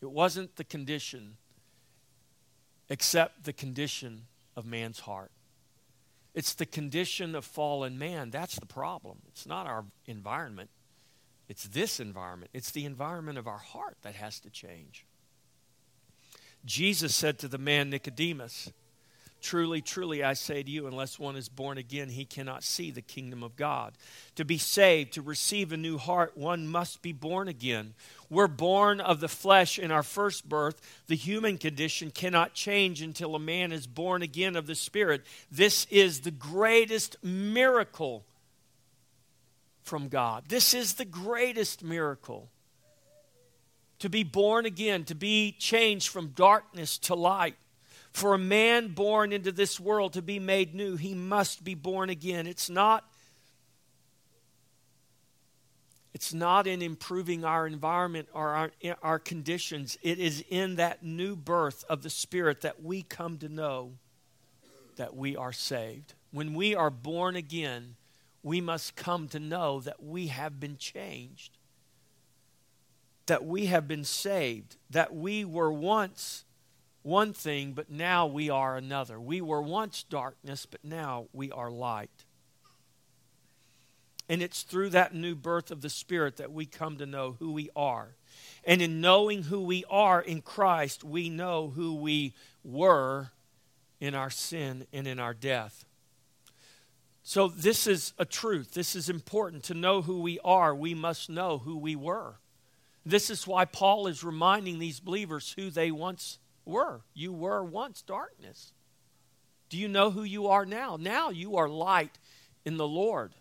it 0.00 0.10
wasn't 0.10 0.56
the 0.56 0.64
condition, 0.64 1.36
except 2.88 3.44
the 3.44 3.52
condition 3.52 4.22
of 4.56 4.64
man's 4.64 5.00
heart. 5.00 5.32
It's 6.34 6.54
the 6.54 6.66
condition 6.66 7.34
of 7.34 7.44
fallen 7.44 7.98
man. 7.98 8.30
That's 8.30 8.58
the 8.58 8.66
problem. 8.66 9.18
It's 9.28 9.46
not 9.46 9.66
our 9.66 9.84
environment, 10.06 10.70
it's 11.48 11.64
this 11.64 12.00
environment. 12.00 12.50
It's 12.54 12.70
the 12.70 12.86
environment 12.86 13.38
of 13.38 13.46
our 13.46 13.58
heart 13.58 13.98
that 14.02 14.14
has 14.14 14.40
to 14.40 14.50
change. 14.50 15.06
Jesus 16.64 17.14
said 17.14 17.38
to 17.40 17.48
the 17.48 17.58
man 17.58 17.90
Nicodemus, 17.90 18.72
Truly, 19.42 19.80
truly, 19.80 20.22
I 20.22 20.34
say 20.34 20.62
to 20.62 20.70
you, 20.70 20.86
unless 20.86 21.18
one 21.18 21.34
is 21.34 21.48
born 21.48 21.76
again, 21.76 22.08
he 22.08 22.24
cannot 22.24 22.62
see 22.62 22.92
the 22.92 23.02
kingdom 23.02 23.42
of 23.42 23.56
God. 23.56 23.92
To 24.36 24.44
be 24.44 24.56
saved, 24.56 25.14
to 25.14 25.22
receive 25.22 25.72
a 25.72 25.76
new 25.76 25.98
heart, 25.98 26.38
one 26.38 26.68
must 26.68 27.02
be 27.02 27.12
born 27.12 27.48
again. 27.48 27.94
We're 28.30 28.46
born 28.46 29.00
of 29.00 29.18
the 29.18 29.28
flesh 29.28 29.80
in 29.80 29.90
our 29.90 30.04
first 30.04 30.48
birth. 30.48 30.80
The 31.08 31.16
human 31.16 31.58
condition 31.58 32.12
cannot 32.12 32.54
change 32.54 33.02
until 33.02 33.34
a 33.34 33.40
man 33.40 33.72
is 33.72 33.88
born 33.88 34.22
again 34.22 34.54
of 34.54 34.68
the 34.68 34.76
Spirit. 34.76 35.22
This 35.50 35.88
is 35.90 36.20
the 36.20 36.30
greatest 36.30 37.16
miracle 37.24 38.24
from 39.82 40.06
God. 40.08 40.44
This 40.48 40.72
is 40.72 40.94
the 40.94 41.04
greatest 41.04 41.82
miracle. 41.82 42.48
To 43.98 44.08
be 44.08 44.22
born 44.22 44.66
again, 44.66 45.04
to 45.04 45.16
be 45.16 45.52
changed 45.58 46.08
from 46.08 46.28
darkness 46.28 46.96
to 46.98 47.16
light. 47.16 47.56
For 48.12 48.34
a 48.34 48.38
man 48.38 48.88
born 48.88 49.32
into 49.32 49.52
this 49.52 49.80
world 49.80 50.12
to 50.12 50.22
be 50.22 50.38
made 50.38 50.74
new, 50.74 50.96
he 50.96 51.14
must 51.14 51.64
be 51.64 51.74
born 51.74 52.10
again. 52.10 52.46
It's 52.46 52.68
not 52.68 53.04
it's 56.14 56.34
not 56.34 56.66
in 56.66 56.82
improving 56.82 57.44
our 57.44 57.66
environment 57.66 58.28
or 58.34 58.50
our, 58.50 58.70
our 59.02 59.18
conditions. 59.18 59.96
It 60.02 60.18
is 60.18 60.44
in 60.50 60.76
that 60.76 61.02
new 61.02 61.34
birth 61.34 61.84
of 61.88 62.02
the 62.02 62.10
Spirit 62.10 62.60
that 62.60 62.82
we 62.82 63.02
come 63.02 63.38
to 63.38 63.48
know 63.48 63.94
that 64.96 65.16
we 65.16 65.36
are 65.36 65.52
saved. 65.52 66.12
When 66.30 66.52
we 66.52 66.74
are 66.74 66.90
born 66.90 67.34
again, 67.34 67.96
we 68.42 68.60
must 68.60 68.94
come 68.94 69.26
to 69.28 69.40
know 69.40 69.80
that 69.80 70.02
we 70.02 70.26
have 70.26 70.60
been 70.60 70.76
changed, 70.76 71.56
that 73.26 73.44
we 73.44 73.66
have 73.66 73.88
been 73.88 74.04
saved, 74.04 74.76
that 74.90 75.14
we 75.14 75.44
were 75.44 75.72
once 75.72 76.44
one 77.02 77.32
thing, 77.32 77.72
but 77.72 77.90
now 77.90 78.26
we 78.26 78.48
are 78.50 78.76
another. 78.76 79.20
We 79.20 79.40
were 79.40 79.62
once 79.62 80.04
darkness, 80.04 80.66
but 80.66 80.84
now 80.84 81.26
we 81.32 81.50
are 81.50 81.70
light. 81.70 82.24
And 84.28 84.40
it's 84.40 84.62
through 84.62 84.90
that 84.90 85.14
new 85.14 85.34
birth 85.34 85.70
of 85.70 85.82
the 85.82 85.90
Spirit 85.90 86.36
that 86.36 86.52
we 86.52 86.64
come 86.64 86.96
to 86.98 87.06
know 87.06 87.36
who 87.38 87.52
we 87.52 87.70
are. 87.74 88.14
And 88.64 88.80
in 88.80 89.00
knowing 89.00 89.42
who 89.44 89.60
we 89.60 89.84
are 89.90 90.20
in 90.20 90.42
Christ, 90.42 91.02
we 91.04 91.28
know 91.28 91.68
who 91.68 91.96
we 91.96 92.34
were 92.64 93.32
in 94.00 94.14
our 94.14 94.30
sin 94.30 94.86
and 94.92 95.06
in 95.06 95.18
our 95.18 95.34
death. 95.34 95.84
So, 97.24 97.48
this 97.48 97.86
is 97.86 98.14
a 98.18 98.24
truth. 98.24 98.74
This 98.74 98.96
is 98.96 99.08
important. 99.08 99.64
To 99.64 99.74
know 99.74 100.02
who 100.02 100.20
we 100.22 100.40
are, 100.44 100.74
we 100.74 100.94
must 100.94 101.30
know 101.30 101.58
who 101.58 101.76
we 101.76 101.94
were. 101.94 102.36
This 103.04 103.30
is 103.30 103.46
why 103.46 103.64
Paul 103.64 104.06
is 104.06 104.24
reminding 104.24 104.78
these 104.78 104.98
believers 104.98 105.54
who 105.56 105.70
they 105.70 105.90
once 105.90 106.38
were. 106.64 107.02
You 107.14 107.32
were 107.32 107.62
once 107.62 108.02
darkness. 108.02 108.72
Do 109.68 109.78
you 109.78 109.88
know 109.88 110.10
who 110.10 110.22
you 110.22 110.48
are 110.48 110.66
now? 110.66 110.96
Now 111.00 111.30
you 111.30 111.56
are 111.56 111.68
light 111.68 112.18
in 112.64 112.76
the 112.76 112.86
Lord. 112.86 113.32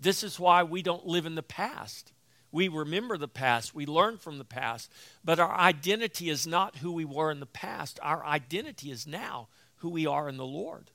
This 0.00 0.22
is 0.22 0.38
why 0.40 0.62
we 0.62 0.82
don't 0.82 1.06
live 1.06 1.26
in 1.26 1.34
the 1.34 1.42
past. 1.42 2.12
We 2.50 2.68
remember 2.68 3.18
the 3.18 3.28
past, 3.28 3.74
we 3.74 3.84
learn 3.84 4.16
from 4.16 4.38
the 4.38 4.44
past, 4.44 4.90
but 5.22 5.38
our 5.38 5.52
identity 5.52 6.30
is 6.30 6.46
not 6.46 6.76
who 6.76 6.92
we 6.92 7.04
were 7.04 7.30
in 7.30 7.40
the 7.40 7.46
past. 7.46 8.00
Our 8.02 8.24
identity 8.24 8.90
is 8.90 9.06
now 9.06 9.48
who 9.76 9.90
we 9.90 10.06
are 10.06 10.28
in 10.28 10.38
the 10.38 10.46
Lord. 10.46 10.90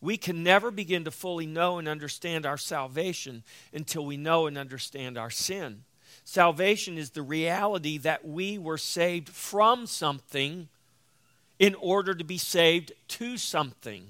We 0.00 0.16
can 0.16 0.44
never 0.44 0.70
begin 0.70 1.04
to 1.04 1.10
fully 1.10 1.46
know 1.46 1.78
and 1.78 1.88
understand 1.88 2.46
our 2.46 2.58
salvation 2.58 3.42
until 3.72 4.06
we 4.06 4.16
know 4.16 4.46
and 4.46 4.56
understand 4.56 5.18
our 5.18 5.30
sin. 5.30 5.82
Salvation 6.28 6.98
is 6.98 7.10
the 7.10 7.22
reality 7.22 7.98
that 7.98 8.26
we 8.26 8.58
were 8.58 8.78
saved 8.78 9.28
from 9.28 9.86
something 9.86 10.68
in 11.60 11.76
order 11.76 12.16
to 12.16 12.24
be 12.24 12.36
saved 12.36 12.90
to 13.06 13.36
something. 13.36 14.08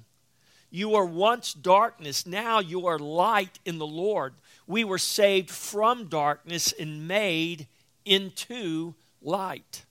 You 0.71 0.89
were 0.89 1.05
once 1.05 1.53
darkness, 1.53 2.27
now 2.27 2.59
you 2.59 2.87
are 2.87 2.99
light 2.99 3.59
in 3.67 3.77
the 3.77 3.87
Lord. 3.87 4.33
We 4.67 4.83
were 4.83 4.97
saved 4.97 5.51
from 5.51 6.07
darkness 6.07 6.73
and 6.73 7.07
made 7.07 7.67
into 8.07 8.95
light. 9.21 9.85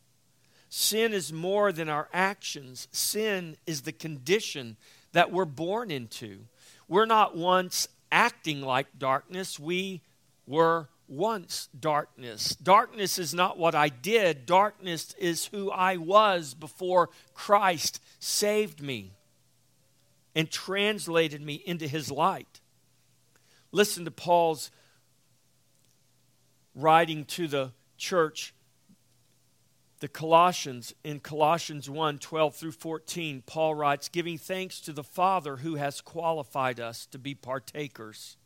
Sin 0.67 1.13
is 1.13 1.32
more 1.32 1.72
than 1.72 1.89
our 1.89 2.10
actions, 2.12 2.88
sin 2.91 3.55
is 3.67 3.84
the 3.84 3.91
condition 3.91 4.77
that 5.12 5.32
we're 5.32 5.46
born 5.46 5.91
into. 5.91 6.39
We're 6.88 7.05
not 7.05 7.38
once 7.38 7.88
acting 8.12 8.63
like 8.63 8.98
darkness, 8.98 9.60
we 9.60 10.01
were 10.48 10.88
once 11.08 11.70
darkness. 11.78 12.56
Darkness 12.56 13.20
is 13.20 13.34
not 13.34 13.58
what 13.58 13.76
I 13.76 13.90
did, 13.90 14.46
darkness 14.46 15.14
is 15.20 15.46
who 15.48 15.72
I 15.72 15.98
was 15.98 16.54
before 16.54 17.10
Christ 17.34 18.02
saved 18.20 18.82
me 18.82 19.14
and 20.36 20.50
translated 20.50 21.42
me 21.42 21.56
into 21.66 21.88
his 21.88 22.12
light. 22.12 22.60
Listen 23.72 24.06
to 24.06 24.12
Paul's 24.12 24.72
writing 26.74 27.26
to 27.26 27.48
the 27.48 27.72
church 27.98 28.54
the 30.06 30.08
Colossians, 30.10 30.94
in 31.04 31.20
Colossians 31.20 31.90
1 31.90 32.20
12 32.20 32.56
through 32.56 32.72
14, 32.74 33.44
Paul 33.46 33.76
writes, 33.76 34.10
giving 34.10 34.38
thanks 34.38 34.80
to 34.82 34.94
the 34.94 35.04
Father 35.04 35.58
who 35.58 35.76
has 35.76 36.02
qualified 36.02 36.80
us 36.80 37.06
to 37.08 37.18
be 37.18 37.34
partakers. 37.34 38.38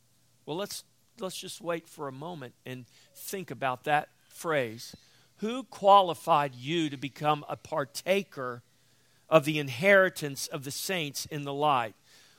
Well, 0.46 0.58
let's, 0.58 0.84
let's 1.22 1.38
just 1.38 1.62
wait 1.62 1.88
for 1.88 2.08
a 2.08 2.12
moment 2.12 2.54
and 2.66 2.86
think 3.16 3.52
about 3.52 3.84
that 3.86 4.10
phrase. 4.28 4.96
Who 5.38 5.64
qualified 5.64 6.56
you 6.56 6.90
to 6.90 6.98
become 6.98 7.46
a 7.48 7.56
partaker 7.56 8.62
of 9.30 9.46
the 9.46 9.60
inheritance 9.60 10.48
of 10.48 10.64
the 10.64 10.72
saints 10.72 11.26
in 11.26 11.44
the 11.44 11.54
light? 11.54 11.96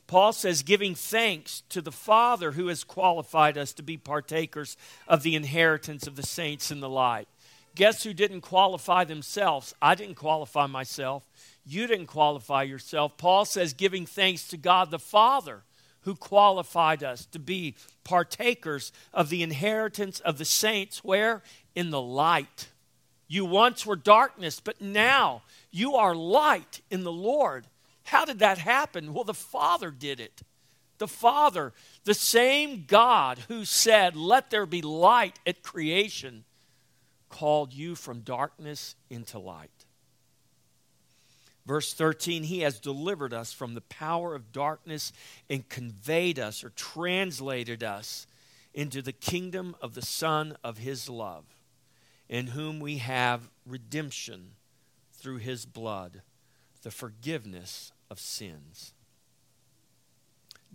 Paul 0.07 0.33
says, 0.33 0.63
giving 0.63 0.97
thanks 0.97 1.63
to 1.69 1.81
the 1.81 1.93
Father 1.93 2.53
who 2.53 2.67
has 2.67 2.83
qualified 2.83 3.57
us 3.57 3.73
to 3.75 3.83
be 3.83 3.97
partakers 3.97 4.77
of 5.07 5.23
the 5.23 5.37
inheritance 5.37 6.07
of 6.09 6.17
the 6.17 6.25
saints 6.25 6.73
in 6.73 6.81
the 6.81 6.89
light. 6.89 7.29
Guess 7.77 8.03
who 8.03 8.13
didn't 8.13 8.41
qualify 8.41 9.05
themselves? 9.05 9.73
I 9.81 9.95
didn't 9.95 10.17
qualify 10.17 10.67
myself. 10.67 11.31
You 11.65 11.87
didn't 11.87 12.09
qualify 12.09 12.65
yourself. 12.65 13.17
Paul 13.19 13.45
says, 13.45 13.73
giving 13.73 14.05
thanks 14.05 14.49
to 14.49 14.57
God 14.57 14.91
the 14.91 14.99
Father 14.99 15.63
who 16.02 16.14
qualified 16.14 17.03
us 17.03 17.27
to 17.27 17.38
be 17.38 17.75
partakers 18.05 18.92
of 19.12 19.29
the 19.29 19.42
inheritance 19.42 20.20
of 20.20 20.38
the 20.38 20.44
saints. 20.44 21.05
Where? 21.05 21.42
In 21.75 21.90
the 21.90 22.01
light. 22.01 22.68
You 23.29 23.44
once 23.44 23.87
were 23.87 23.96
darkness, 23.96 24.61
but 24.61 24.81
now 24.81 25.42
you 25.70 25.94
are 25.94 26.14
light 26.14 26.81
in 26.90 27.05
the 27.05 27.12
Lord. 27.12 27.66
How 28.05 28.25
did 28.25 28.40
that 28.40 28.59
happen? 28.59 29.14
Well, 29.14 29.25
the 29.25 29.35
Father 29.35 29.90
did 29.90 30.18
it. 30.18 30.42
The 30.98 31.09
Father, 31.09 31.72
the 32.05 32.14
same 32.14 32.85
God 32.87 33.38
who 33.48 33.64
said, 33.64 34.16
Let 34.16 34.51
there 34.51 34.66
be 34.66 34.83
light 34.83 35.38
at 35.46 35.62
creation, 35.62 36.44
called 37.29 37.72
you 37.72 37.94
from 37.94 38.20
darkness 38.20 38.96
into 39.09 39.38
light. 39.38 39.80
Verse 41.70 41.94
13, 41.94 42.42
He 42.42 42.62
has 42.62 42.80
delivered 42.80 43.33
us 43.33 43.52
from 43.52 43.74
the 43.74 43.80
power 43.80 44.35
of 44.35 44.50
darkness 44.50 45.12
and 45.48 45.68
conveyed 45.68 46.37
us 46.37 46.64
or 46.64 46.70
translated 46.70 47.85
us 47.85 48.26
into 48.74 49.00
the 49.00 49.12
kingdom 49.12 49.76
of 49.80 49.94
the 49.94 50.02
Son 50.02 50.56
of 50.64 50.78
His 50.78 51.09
love, 51.09 51.44
in 52.28 52.48
whom 52.48 52.80
we 52.80 52.96
have 52.96 53.50
redemption 53.64 54.54
through 55.12 55.37
His 55.37 55.64
blood, 55.64 56.22
the 56.83 56.90
forgiveness 56.90 57.92
of 58.11 58.18
sins. 58.18 58.92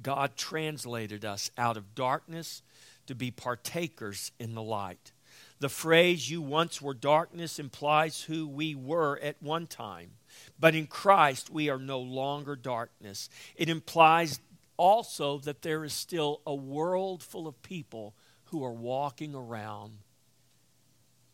God 0.02 0.38
translated 0.38 1.26
us 1.26 1.52
out 1.58 1.76
of 1.76 1.94
darkness 1.94 2.62
to 3.08 3.16
be 3.16 3.32
partakers 3.32 4.32
in 4.40 4.56
the 4.56 4.64
light. 4.64 5.12
The 5.60 5.68
phrase, 5.68 6.30
you 6.30 6.42
once 6.42 6.82
were 6.82 6.94
darkness, 6.94 7.60
implies 7.60 8.22
who 8.22 8.48
we 8.48 8.76
were 8.76 9.20
at 9.22 9.42
one 9.42 9.68
time. 9.68 10.12
But 10.60 10.76
in 10.76 10.88
Christ, 10.88 11.50
we 11.50 11.70
are 11.70 11.80
no 11.80 12.00
longer 12.00 12.56
darkness. 12.56 13.30
It 13.56 13.70
implies 13.70 14.40
also 14.78 15.40
that 15.40 15.62
there 15.62 15.84
is 15.84 15.94
still 15.94 16.42
a 16.46 16.56
world 16.56 17.24
full 17.24 17.48
of 17.48 17.62
people 17.62 18.16
who 18.46 18.64
are 18.64 18.74
walking 18.74 19.36
around 19.36 20.00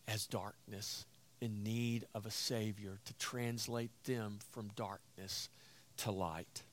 as 0.07 0.27
darkness 0.27 1.05
in 1.39 1.63
need 1.63 2.05
of 2.13 2.25
a 2.25 2.31
Savior 2.31 2.99
to 3.05 3.13
translate 3.15 3.91
them 4.03 4.39
from 4.51 4.69
darkness 4.75 5.49
to 5.97 6.11
light. 6.11 6.63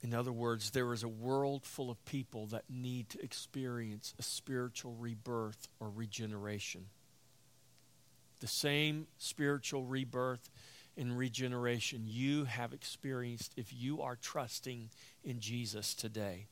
In 0.00 0.14
other 0.14 0.32
words, 0.32 0.70
there 0.70 0.92
is 0.92 1.02
a 1.02 1.08
world 1.08 1.64
full 1.64 1.90
of 1.90 2.04
people 2.04 2.46
that 2.48 2.64
need 2.70 3.08
to 3.10 3.22
experience 3.22 4.14
a 4.18 4.22
spiritual 4.22 4.94
rebirth 4.94 5.68
or 5.80 5.90
regeneration. 5.90 6.86
The 8.40 8.46
same 8.46 9.08
spiritual 9.18 9.84
rebirth 9.84 10.48
and 10.96 11.18
regeneration 11.18 12.04
you 12.06 12.44
have 12.44 12.72
experienced 12.72 13.52
if 13.56 13.72
you 13.72 14.02
are 14.02 14.16
trusting 14.16 14.90
in 15.24 15.40
Jesus 15.40 15.94
today. 15.94 16.46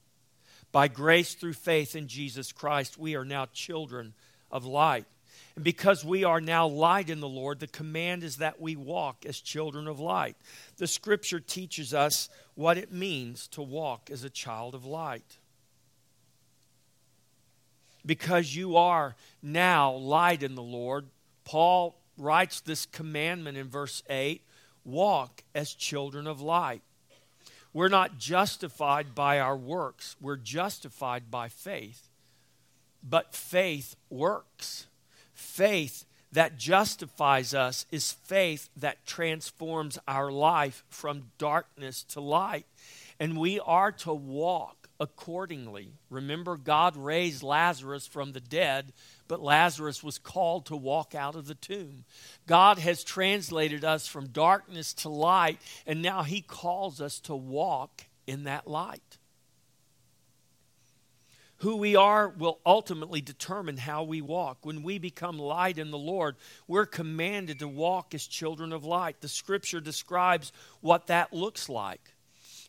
By 0.72 0.88
grace 0.88 1.34
through 1.34 1.54
faith 1.54 1.94
in 1.94 2.08
Jesus 2.08 2.50
Christ, 2.52 2.98
we 2.98 3.14
are 3.14 3.24
now 3.24 3.46
children 3.52 4.14
of 4.50 4.64
light. 4.64 5.06
And 5.54 5.64
because 5.64 6.04
we 6.04 6.24
are 6.24 6.40
now 6.40 6.66
light 6.66 7.10
in 7.10 7.20
the 7.20 7.28
Lord, 7.28 7.60
the 7.60 7.66
command 7.66 8.22
is 8.22 8.36
that 8.36 8.60
we 8.60 8.76
walk 8.76 9.24
as 9.26 9.40
children 9.40 9.88
of 9.88 10.00
light. 10.00 10.36
The 10.76 10.86
scripture 10.86 11.40
teaches 11.40 11.94
us 11.94 12.28
what 12.54 12.78
it 12.78 12.92
means 12.92 13.48
to 13.48 13.62
walk 13.62 14.10
as 14.10 14.24
a 14.24 14.30
child 14.30 14.74
of 14.74 14.84
light. 14.84 15.38
Because 18.04 18.54
you 18.54 18.76
are 18.76 19.16
now 19.42 19.92
light 19.92 20.42
in 20.42 20.54
the 20.54 20.62
Lord, 20.62 21.06
Paul 21.44 21.96
writes 22.18 22.60
this 22.60 22.86
commandment 22.86 23.58
in 23.58 23.68
verse 23.68 24.02
8 24.08 24.42
walk 24.84 25.42
as 25.54 25.74
children 25.74 26.26
of 26.26 26.40
light. 26.40 26.82
We're 27.72 27.88
not 27.88 28.18
justified 28.18 29.14
by 29.14 29.40
our 29.40 29.56
works, 29.56 30.16
we're 30.20 30.36
justified 30.36 31.30
by 31.30 31.48
faith. 31.48 32.08
But 33.08 33.34
faith 33.34 33.96
works. 34.10 34.86
Faith 35.36 36.06
that 36.32 36.56
justifies 36.56 37.54
us 37.54 37.86
is 37.90 38.12
faith 38.12 38.68
that 38.76 39.06
transforms 39.06 39.98
our 40.08 40.32
life 40.32 40.82
from 40.88 41.30
darkness 41.38 42.02
to 42.02 42.20
light. 42.20 42.66
And 43.20 43.38
we 43.38 43.60
are 43.60 43.92
to 43.92 44.12
walk 44.12 44.88
accordingly. 44.98 45.92
Remember, 46.10 46.56
God 46.56 46.96
raised 46.96 47.42
Lazarus 47.42 48.06
from 48.06 48.32
the 48.32 48.40
dead, 48.40 48.92
but 49.28 49.42
Lazarus 49.42 50.02
was 50.02 50.18
called 50.18 50.66
to 50.66 50.76
walk 50.76 51.14
out 51.14 51.36
of 51.36 51.46
the 51.46 51.54
tomb. 51.54 52.04
God 52.46 52.78
has 52.78 53.04
translated 53.04 53.84
us 53.84 54.06
from 54.06 54.28
darkness 54.28 54.94
to 54.94 55.10
light, 55.10 55.58
and 55.86 56.00
now 56.00 56.22
He 56.22 56.40
calls 56.40 57.00
us 57.00 57.20
to 57.20 57.36
walk 57.36 58.04
in 58.26 58.44
that 58.44 58.66
light. 58.66 59.18
Who 61.58 61.76
we 61.76 61.96
are 61.96 62.28
will 62.28 62.58
ultimately 62.66 63.20
determine 63.20 63.78
how 63.78 64.02
we 64.02 64.20
walk. 64.20 64.58
When 64.62 64.82
we 64.82 64.98
become 64.98 65.38
light 65.38 65.78
in 65.78 65.90
the 65.90 65.98
Lord, 65.98 66.36
we're 66.68 66.86
commanded 66.86 67.60
to 67.60 67.68
walk 67.68 68.14
as 68.14 68.26
children 68.26 68.72
of 68.72 68.84
light. 68.84 69.20
The 69.20 69.28
scripture 69.28 69.80
describes 69.80 70.52
what 70.80 71.06
that 71.06 71.32
looks 71.32 71.68
like. 71.68 72.12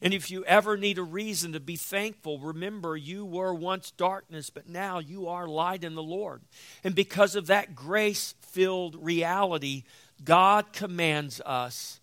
And 0.01 0.13
if 0.13 0.29
you 0.29 0.45
ever 0.45 0.77
need 0.77 0.99
a 0.99 1.03
reason 1.03 1.53
to 1.53 1.59
be 1.59 1.75
thankful, 1.75 2.39
remember 2.39 2.95
you 2.95 3.25
were 3.25 3.53
once 3.53 3.91
darkness, 3.91 4.49
but 4.49 4.69
now 4.69 4.99
you 4.99 5.27
are 5.27 5.47
light 5.47 5.83
in 5.83 5.95
the 5.95 6.03
Lord. 6.03 6.41
And 6.83 6.93
because 6.93 7.35
of 7.35 7.47
that 7.47 7.75
grace 7.75 8.35
filled 8.41 8.95
reality, 9.03 9.83
God 10.23 10.71
commands 10.71 11.41
us 11.41 11.99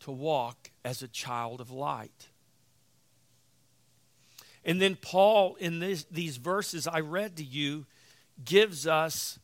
to 0.00 0.12
walk 0.12 0.70
as 0.84 1.02
a 1.02 1.08
child 1.08 1.60
of 1.60 1.70
light. 1.70 2.28
And 4.64 4.80
then 4.80 4.96
Paul, 4.96 5.56
in 5.56 5.80
this, 5.80 6.04
these 6.10 6.36
verses 6.36 6.86
I 6.86 7.00
read 7.00 7.36
to 7.36 7.44
you, 7.44 7.86
gives 8.44 8.86
us 8.86 9.38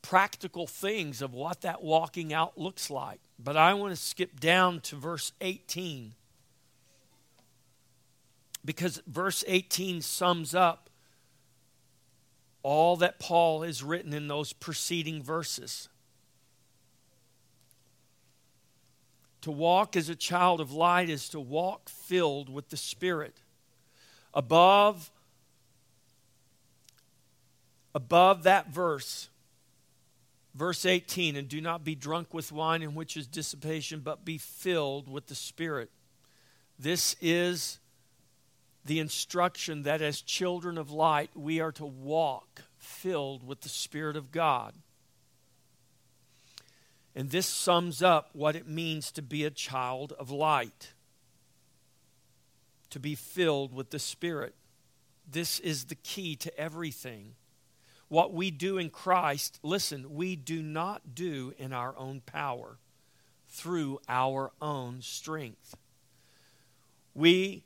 practical 0.00 0.66
things 0.66 1.20
of 1.20 1.34
what 1.34 1.60
that 1.62 1.82
walking 1.82 2.32
out 2.32 2.56
looks 2.56 2.90
like. 2.90 3.20
But 3.38 3.56
I 3.56 3.74
want 3.74 3.94
to 3.94 4.00
skip 4.00 4.40
down 4.40 4.80
to 4.82 4.96
verse 4.96 5.32
18 5.40 6.14
because 8.64 9.02
verse 9.06 9.44
18 9.46 10.02
sums 10.02 10.54
up 10.54 10.90
all 12.62 12.96
that 12.96 13.18
Paul 13.18 13.62
has 13.62 13.82
written 13.82 14.12
in 14.12 14.28
those 14.28 14.52
preceding 14.52 15.22
verses. 15.22 15.88
To 19.42 19.50
walk 19.50 19.96
as 19.96 20.08
a 20.08 20.16
child 20.16 20.60
of 20.60 20.72
light 20.72 21.08
is 21.08 21.28
to 21.30 21.40
walk 21.40 21.88
filled 21.88 22.48
with 22.48 22.70
the 22.70 22.76
Spirit 22.76 23.40
above 24.38 25.10
above 27.92 28.44
that 28.44 28.68
verse 28.68 29.30
verse 30.54 30.86
18 30.86 31.34
and 31.34 31.48
do 31.48 31.60
not 31.60 31.82
be 31.82 31.96
drunk 31.96 32.32
with 32.32 32.52
wine 32.52 32.80
in 32.80 32.94
which 32.94 33.16
is 33.16 33.26
dissipation 33.26 33.98
but 33.98 34.24
be 34.24 34.38
filled 34.38 35.10
with 35.10 35.26
the 35.26 35.34
spirit. 35.34 35.90
This 36.78 37.16
is 37.20 37.80
the 38.84 39.00
instruction 39.00 39.82
that 39.82 40.00
as 40.00 40.20
children 40.20 40.78
of 40.78 40.92
light 40.92 41.30
we 41.34 41.58
are 41.58 41.72
to 41.72 41.84
walk 41.84 42.62
filled 42.76 43.44
with 43.44 43.62
the 43.62 43.68
spirit 43.68 44.16
of 44.16 44.30
god. 44.30 44.72
And 47.16 47.30
this 47.30 47.46
sums 47.46 48.04
up 48.04 48.30
what 48.34 48.54
it 48.54 48.68
means 48.68 49.10
to 49.12 49.22
be 49.22 49.44
a 49.44 49.50
child 49.50 50.12
of 50.12 50.30
light 50.30 50.92
to 52.90 53.00
be 53.00 53.14
filled 53.14 53.72
with 53.72 53.90
the 53.90 53.98
Spirit. 53.98 54.54
This 55.30 55.60
is 55.60 55.84
the 55.84 55.94
key 55.94 56.36
to 56.36 56.58
everything. 56.58 57.34
What 58.08 58.32
we 58.32 58.50
do 58.50 58.78
in 58.78 58.88
Christ, 58.88 59.58
listen, 59.62 60.14
we 60.14 60.34
do 60.36 60.62
not 60.62 61.14
do 61.14 61.52
in 61.58 61.72
our 61.72 61.94
own 61.98 62.22
power 62.22 62.78
through 63.48 64.00
our 64.08 64.52
own 64.60 65.02
strength. 65.02 65.76
We 67.14 67.64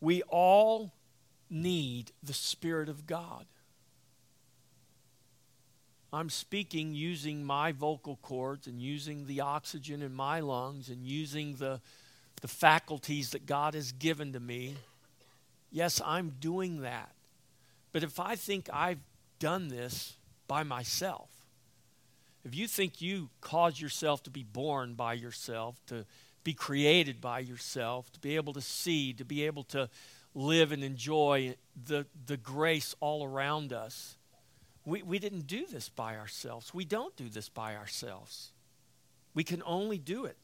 we 0.00 0.22
all 0.22 0.92
need 1.48 2.12
the 2.22 2.34
Spirit 2.34 2.90
of 2.90 3.06
God. 3.06 3.46
I'm 6.12 6.28
speaking 6.28 6.94
using 6.94 7.42
my 7.42 7.72
vocal 7.72 8.16
cords 8.22 8.66
and 8.66 8.80
using 8.80 9.26
the 9.26 9.40
oxygen 9.40 10.02
in 10.02 10.12
my 10.12 10.40
lungs 10.40 10.90
and 10.90 11.06
using 11.06 11.56
the 11.56 11.80
the 12.40 12.48
faculties 12.48 13.30
that 13.30 13.46
God 13.46 13.74
has 13.74 13.92
given 13.92 14.32
to 14.32 14.40
me. 14.40 14.76
Yes, 15.70 16.00
I'm 16.04 16.34
doing 16.40 16.82
that. 16.82 17.12
But 17.92 18.02
if 18.02 18.18
I 18.20 18.36
think 18.36 18.68
I've 18.72 19.00
done 19.38 19.68
this 19.68 20.14
by 20.46 20.62
myself, 20.62 21.30
if 22.44 22.54
you 22.54 22.66
think 22.66 23.00
you 23.00 23.30
caused 23.40 23.80
yourself 23.80 24.22
to 24.24 24.30
be 24.30 24.42
born 24.42 24.94
by 24.94 25.14
yourself, 25.14 25.80
to 25.86 26.04
be 26.44 26.52
created 26.52 27.20
by 27.20 27.38
yourself, 27.38 28.12
to 28.12 28.20
be 28.20 28.36
able 28.36 28.52
to 28.52 28.60
see, 28.60 29.12
to 29.14 29.24
be 29.24 29.46
able 29.46 29.64
to 29.64 29.88
live 30.34 30.72
and 30.72 30.84
enjoy 30.84 31.54
the, 31.86 32.06
the 32.26 32.36
grace 32.36 32.94
all 33.00 33.24
around 33.24 33.72
us, 33.72 34.16
we, 34.84 35.02
we 35.02 35.18
didn't 35.18 35.46
do 35.46 35.66
this 35.66 35.88
by 35.88 36.16
ourselves. 36.16 36.74
We 36.74 36.84
don't 36.84 37.16
do 37.16 37.28
this 37.28 37.48
by 37.48 37.74
ourselves. 37.74 38.52
We 39.32 39.44
can 39.44 39.62
only 39.64 39.98
do 39.98 40.26
it 40.26 40.36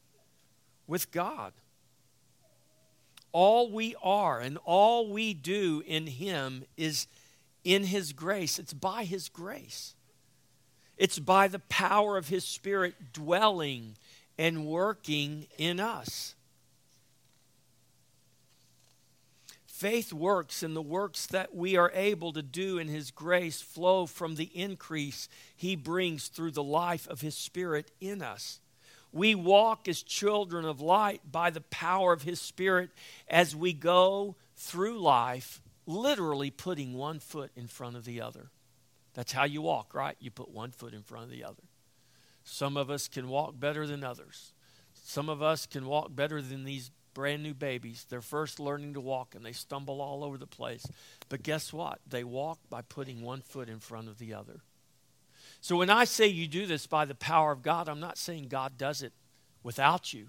with 0.86 1.10
God. 1.10 1.52
All 3.32 3.70
we 3.70 3.94
are 4.02 4.40
and 4.40 4.58
all 4.64 5.08
we 5.08 5.34
do 5.34 5.82
in 5.86 6.06
Him 6.06 6.64
is 6.76 7.06
in 7.64 7.84
His 7.84 8.12
grace. 8.12 8.58
It's 8.58 8.72
by 8.72 9.04
His 9.04 9.28
grace. 9.28 9.94
It's 10.96 11.18
by 11.18 11.48
the 11.48 11.60
power 11.60 12.16
of 12.16 12.28
His 12.28 12.44
Spirit 12.44 13.12
dwelling 13.12 13.96
and 14.36 14.66
working 14.66 15.46
in 15.58 15.80
us. 15.80 16.34
Faith 19.66 20.12
works, 20.12 20.62
and 20.62 20.76
the 20.76 20.82
works 20.82 21.26
that 21.26 21.54
we 21.54 21.74
are 21.74 21.90
able 21.94 22.34
to 22.34 22.42
do 22.42 22.76
in 22.76 22.88
His 22.88 23.10
grace 23.10 23.62
flow 23.62 24.04
from 24.04 24.34
the 24.34 24.50
increase 24.54 25.26
He 25.56 25.74
brings 25.74 26.28
through 26.28 26.50
the 26.50 26.62
life 26.62 27.08
of 27.08 27.22
His 27.22 27.34
Spirit 27.34 27.90
in 27.98 28.20
us. 28.20 28.60
We 29.12 29.34
walk 29.34 29.88
as 29.88 30.02
children 30.02 30.64
of 30.64 30.80
light 30.80 31.20
by 31.30 31.50
the 31.50 31.62
power 31.62 32.12
of 32.12 32.22
His 32.22 32.40
Spirit 32.40 32.90
as 33.28 33.56
we 33.56 33.72
go 33.72 34.36
through 34.56 35.00
life, 35.00 35.62
literally 35.86 36.50
putting 36.50 36.94
one 36.94 37.18
foot 37.18 37.50
in 37.56 37.66
front 37.66 37.96
of 37.96 38.04
the 38.04 38.20
other. 38.20 38.50
That's 39.14 39.32
how 39.32 39.44
you 39.44 39.62
walk, 39.62 39.94
right? 39.94 40.16
You 40.20 40.30
put 40.30 40.50
one 40.50 40.70
foot 40.70 40.94
in 40.94 41.02
front 41.02 41.24
of 41.24 41.30
the 41.30 41.44
other. 41.44 41.64
Some 42.44 42.76
of 42.76 42.90
us 42.90 43.08
can 43.08 43.28
walk 43.28 43.58
better 43.58 43.86
than 43.86 44.04
others. 44.04 44.52
Some 44.94 45.28
of 45.28 45.42
us 45.42 45.66
can 45.66 45.86
walk 45.86 46.14
better 46.14 46.40
than 46.40 46.64
these 46.64 46.90
brand 47.14 47.42
new 47.42 47.54
babies. 47.54 48.06
They're 48.08 48.20
first 48.20 48.60
learning 48.60 48.94
to 48.94 49.00
walk 49.00 49.34
and 49.34 49.44
they 49.44 49.52
stumble 49.52 50.00
all 50.00 50.22
over 50.22 50.38
the 50.38 50.46
place. 50.46 50.86
But 51.28 51.42
guess 51.42 51.72
what? 51.72 51.98
They 52.06 52.24
walk 52.24 52.58
by 52.68 52.82
putting 52.82 53.22
one 53.22 53.40
foot 53.40 53.68
in 53.68 53.80
front 53.80 54.08
of 54.08 54.18
the 54.18 54.34
other. 54.34 54.60
So 55.60 55.76
when 55.76 55.90
I 55.90 56.04
say 56.04 56.26
you 56.26 56.46
do 56.46 56.66
this 56.66 56.86
by 56.86 57.04
the 57.04 57.14
power 57.14 57.52
of 57.52 57.62
God, 57.62 57.88
I'm 57.88 58.00
not 58.00 58.18
saying 58.18 58.48
God 58.48 58.78
does 58.78 59.02
it 59.02 59.12
without 59.62 60.12
you. 60.12 60.28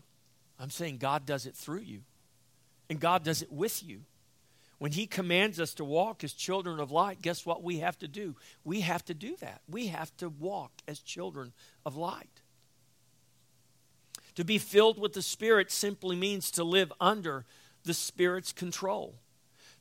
I'm 0.59 0.69
saying 0.69 0.97
God 0.97 1.25
does 1.25 1.45
it 1.45 1.55
through 1.55 1.79
you. 1.79 2.01
And 2.89 2.99
God 2.99 3.23
does 3.23 3.41
it 3.41 3.51
with 3.51 3.83
you. 3.83 4.01
When 4.77 4.91
He 4.91 5.07
commands 5.07 5.59
us 5.59 5.73
to 5.75 5.85
walk 5.85 6.23
as 6.23 6.33
children 6.33 6.79
of 6.79 6.91
light, 6.91 7.21
guess 7.21 7.45
what 7.45 7.63
we 7.63 7.79
have 7.79 7.97
to 7.99 8.07
do? 8.07 8.35
We 8.63 8.81
have 8.81 9.05
to 9.05 9.13
do 9.13 9.35
that. 9.39 9.61
We 9.69 9.87
have 9.87 10.15
to 10.17 10.27
walk 10.27 10.71
as 10.87 10.99
children 10.99 11.53
of 11.85 11.95
light. 11.95 12.41
To 14.35 14.43
be 14.43 14.57
filled 14.57 14.99
with 14.99 15.13
the 15.13 15.21
Spirit 15.21 15.71
simply 15.71 16.15
means 16.15 16.51
to 16.51 16.63
live 16.63 16.91
under 16.99 17.45
the 17.83 17.93
Spirit's 17.93 18.51
control. 18.51 19.15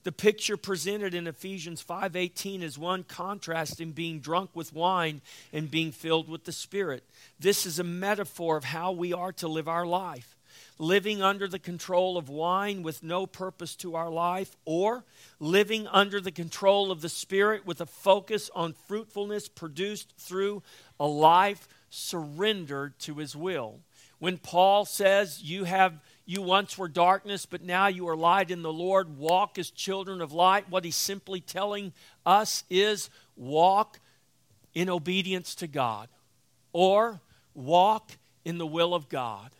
The 0.03 0.13
picture 0.13 0.57
presented 0.57 1.15
in 1.15 1.27
Ephesians 1.27 1.83
5:18 1.83 2.63
is 2.63 2.79
one 2.79 3.05
contrasting 3.05 3.93
being 3.93 4.21
drunk 4.21 4.51
with 4.55 4.73
wine 4.73 5.21
and 5.53 5.71
being 5.71 5.93
filled 5.93 6.29
with 6.29 6.45
the 6.45 6.53
Spirit. 6.53 7.05
This 7.39 7.67
is 7.67 7.79
a 7.79 7.85
metaphor 7.85 8.57
of 8.57 8.65
how 8.65 8.93
we 8.93 9.13
are 9.13 9.33
to 9.35 9.49
live 9.49 9.69
our 9.69 9.87
life. 9.87 10.37
Living 10.79 11.21
under 11.21 11.47
the 11.47 11.59
control 11.59 12.17
of 12.17 12.31
wine 12.31 12.83
with 12.83 13.03
no 13.03 13.27
purpose 13.27 13.77
to 13.77 13.95
our 13.95 14.11
life, 14.11 14.57
or 14.65 15.05
living 15.39 15.87
under 15.89 16.21
the 16.21 16.33
control 16.33 16.91
of 16.91 17.03
the 17.03 17.09
Spirit 17.11 17.67
with 17.67 17.83
a 17.83 17.87
focus 17.87 18.51
on 18.55 18.73
fruitfulness 18.73 19.49
produced 19.49 20.15
through 20.17 20.63
a 20.99 21.07
life 21.07 21.69
surrendered 21.91 22.99
to 23.01 23.17
His 23.17 23.37
will. 23.37 23.81
When 24.19 24.39
Paul 24.39 24.87
says, 24.87 25.43
You 25.43 25.65
have 25.65 26.01
you 26.31 26.43
once 26.43 26.79
were 26.79 26.87
darkness, 26.87 27.45
but 27.45 27.61
now 27.61 27.89
you 27.89 28.09
are 28.09 28.17
light 28.17 28.53
in 28.53 28.63
the 28.63 28.73
Lord. 28.73 29.19
Walk 29.19 29.59
as 29.59 29.69
children 29.69 30.21
of 30.21 30.33
light. 30.33 30.71
What 30.71 30.85
he's 30.85 30.95
simply 30.95 31.41
telling 31.41 31.93
us 32.25 32.63
is 32.71 33.11
walk 33.35 33.99
in 34.73 34.89
obedience 34.89 35.57
to 35.57 35.67
God 35.67 36.09
or 36.73 37.21
walk 37.53 38.13
in 38.45 38.59
the 38.59 38.67
will 38.67 38.95
of 38.95 39.09
God. 39.09 39.51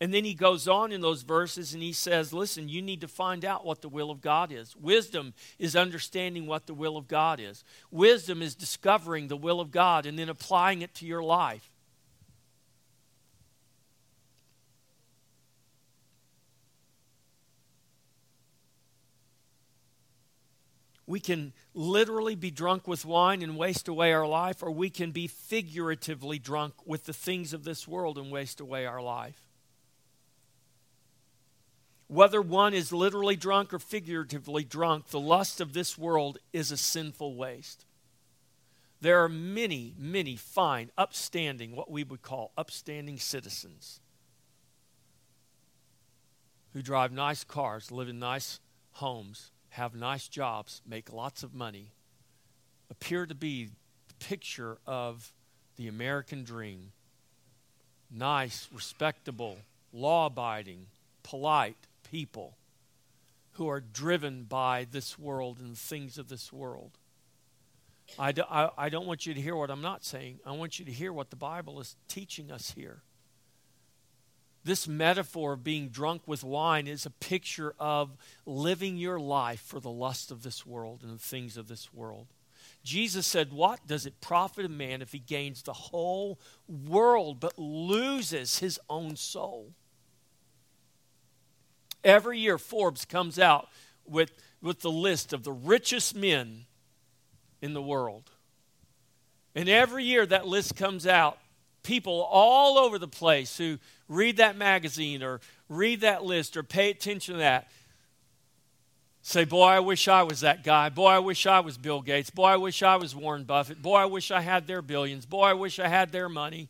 And 0.00 0.14
then 0.14 0.24
he 0.24 0.32
goes 0.32 0.68
on 0.68 0.92
in 0.92 1.00
those 1.00 1.22
verses 1.22 1.74
and 1.74 1.82
he 1.82 1.92
says, 1.92 2.32
Listen, 2.32 2.68
you 2.68 2.82
need 2.82 3.00
to 3.00 3.08
find 3.08 3.44
out 3.44 3.66
what 3.66 3.82
the 3.82 3.88
will 3.88 4.12
of 4.12 4.20
God 4.20 4.52
is. 4.52 4.76
Wisdom 4.76 5.34
is 5.58 5.74
understanding 5.74 6.46
what 6.46 6.68
the 6.68 6.74
will 6.74 6.96
of 6.96 7.08
God 7.08 7.40
is, 7.40 7.64
wisdom 7.90 8.42
is 8.42 8.54
discovering 8.54 9.26
the 9.26 9.36
will 9.36 9.60
of 9.60 9.72
God 9.72 10.06
and 10.06 10.16
then 10.16 10.28
applying 10.28 10.82
it 10.82 10.94
to 10.94 11.04
your 11.04 11.24
life. 11.24 11.68
We 21.06 21.20
can 21.20 21.52
literally 21.72 22.34
be 22.34 22.50
drunk 22.50 22.88
with 22.88 23.04
wine 23.04 23.42
and 23.42 23.56
waste 23.56 23.86
away 23.86 24.12
our 24.12 24.26
life, 24.26 24.62
or 24.62 24.70
we 24.70 24.90
can 24.90 25.12
be 25.12 25.26
figuratively 25.26 26.38
drunk 26.38 26.74
with 26.84 27.04
the 27.04 27.12
things 27.12 27.52
of 27.52 27.64
this 27.64 27.86
world 27.86 28.18
and 28.18 28.30
waste 28.30 28.60
away 28.60 28.86
our 28.86 29.00
life. 29.00 29.40
Whether 32.08 32.42
one 32.42 32.74
is 32.74 32.92
literally 32.92 33.36
drunk 33.36 33.72
or 33.72 33.78
figuratively 33.78 34.64
drunk, 34.64 35.08
the 35.08 35.20
lust 35.20 35.60
of 35.60 35.72
this 35.72 35.96
world 35.96 36.38
is 36.52 36.70
a 36.70 36.76
sinful 36.76 37.34
waste. 37.36 37.84
There 39.00 39.22
are 39.22 39.28
many, 39.28 39.94
many 39.98 40.36
fine, 40.36 40.90
upstanding, 40.96 41.76
what 41.76 41.90
we 41.90 42.02
would 42.02 42.22
call 42.22 42.52
upstanding 42.56 43.18
citizens 43.18 44.00
who 46.72 46.82
drive 46.82 47.12
nice 47.12 47.44
cars, 47.44 47.90
live 47.90 48.08
in 48.08 48.18
nice 48.18 48.60
homes, 48.92 49.50
have 49.76 49.94
nice 49.94 50.26
jobs, 50.26 50.80
make 50.88 51.12
lots 51.12 51.42
of 51.42 51.54
money, 51.54 51.92
appear 52.90 53.26
to 53.26 53.34
be 53.34 53.66
the 54.08 54.14
picture 54.26 54.78
of 54.86 55.34
the 55.76 55.86
American 55.86 56.44
dream. 56.44 56.92
Nice, 58.10 58.68
respectable, 58.72 59.58
law 59.92 60.26
abiding, 60.26 60.86
polite 61.22 61.76
people 62.10 62.56
who 63.52 63.68
are 63.68 63.80
driven 63.80 64.44
by 64.44 64.86
this 64.90 65.18
world 65.18 65.58
and 65.60 65.72
the 65.72 65.80
things 65.80 66.16
of 66.16 66.28
this 66.28 66.50
world. 66.50 66.92
I, 68.18 68.32
do, 68.32 68.44
I, 68.48 68.70
I 68.78 68.88
don't 68.88 69.06
want 69.06 69.26
you 69.26 69.34
to 69.34 69.40
hear 69.40 69.56
what 69.56 69.70
I'm 69.70 69.82
not 69.82 70.06
saying. 70.06 70.38
I 70.46 70.52
want 70.52 70.78
you 70.78 70.86
to 70.86 70.92
hear 70.92 71.12
what 71.12 71.28
the 71.28 71.36
Bible 71.36 71.80
is 71.80 71.96
teaching 72.08 72.50
us 72.50 72.72
here. 72.74 73.02
This 74.66 74.88
metaphor 74.88 75.52
of 75.52 75.62
being 75.62 75.90
drunk 75.90 76.22
with 76.26 76.42
wine 76.42 76.88
is 76.88 77.06
a 77.06 77.10
picture 77.10 77.76
of 77.78 78.16
living 78.44 78.96
your 78.96 79.20
life 79.20 79.60
for 79.60 79.78
the 79.78 79.92
lust 79.92 80.32
of 80.32 80.42
this 80.42 80.66
world 80.66 81.02
and 81.04 81.14
the 81.14 81.22
things 81.22 81.56
of 81.56 81.68
this 81.68 81.94
world. 81.94 82.26
Jesus 82.82 83.28
said, 83.28 83.52
What 83.52 83.86
does 83.86 84.06
it 84.06 84.20
profit 84.20 84.64
a 84.64 84.68
man 84.68 85.02
if 85.02 85.12
he 85.12 85.20
gains 85.20 85.62
the 85.62 85.72
whole 85.72 86.40
world 86.66 87.38
but 87.38 87.56
loses 87.56 88.58
his 88.58 88.80
own 88.90 89.14
soul? 89.14 89.70
Every 92.02 92.40
year, 92.40 92.58
Forbes 92.58 93.04
comes 93.04 93.38
out 93.38 93.68
with, 94.04 94.32
with 94.60 94.80
the 94.80 94.90
list 94.90 95.32
of 95.32 95.44
the 95.44 95.52
richest 95.52 96.16
men 96.16 96.64
in 97.62 97.72
the 97.72 97.80
world. 97.80 98.32
And 99.54 99.68
every 99.68 100.02
year 100.02 100.26
that 100.26 100.48
list 100.48 100.74
comes 100.74 101.06
out, 101.06 101.38
people 101.84 102.26
all 102.28 102.78
over 102.78 102.98
the 102.98 103.06
place 103.06 103.58
who 103.58 103.78
read 104.08 104.38
that 104.38 104.56
magazine 104.56 105.22
or 105.22 105.40
read 105.68 106.00
that 106.02 106.24
list 106.24 106.56
or 106.56 106.62
pay 106.62 106.90
attention 106.90 107.34
to 107.34 107.40
that 107.40 107.68
say, 109.26 109.44
Boy, 109.44 109.66
I 109.66 109.80
wish 109.80 110.06
I 110.06 110.22
was 110.22 110.40
that 110.40 110.62
guy. 110.62 110.88
Boy, 110.88 111.08
I 111.08 111.18
wish 111.18 111.46
I 111.46 111.60
was 111.60 111.76
Bill 111.76 112.00
Gates. 112.00 112.30
Boy, 112.30 112.46
I 112.46 112.56
wish 112.56 112.82
I 112.82 112.96
was 112.96 113.14
Warren 113.14 113.42
Buffett. 113.42 113.82
Boy, 113.82 113.96
I 113.96 114.04
wish 114.04 114.30
I 114.30 114.40
had 114.40 114.66
their 114.66 114.82
billions. 114.82 115.26
Boy, 115.26 115.42
I 115.42 115.52
wish 115.54 115.80
I 115.80 115.88
had 115.88 116.12
their 116.12 116.28
money. 116.28 116.68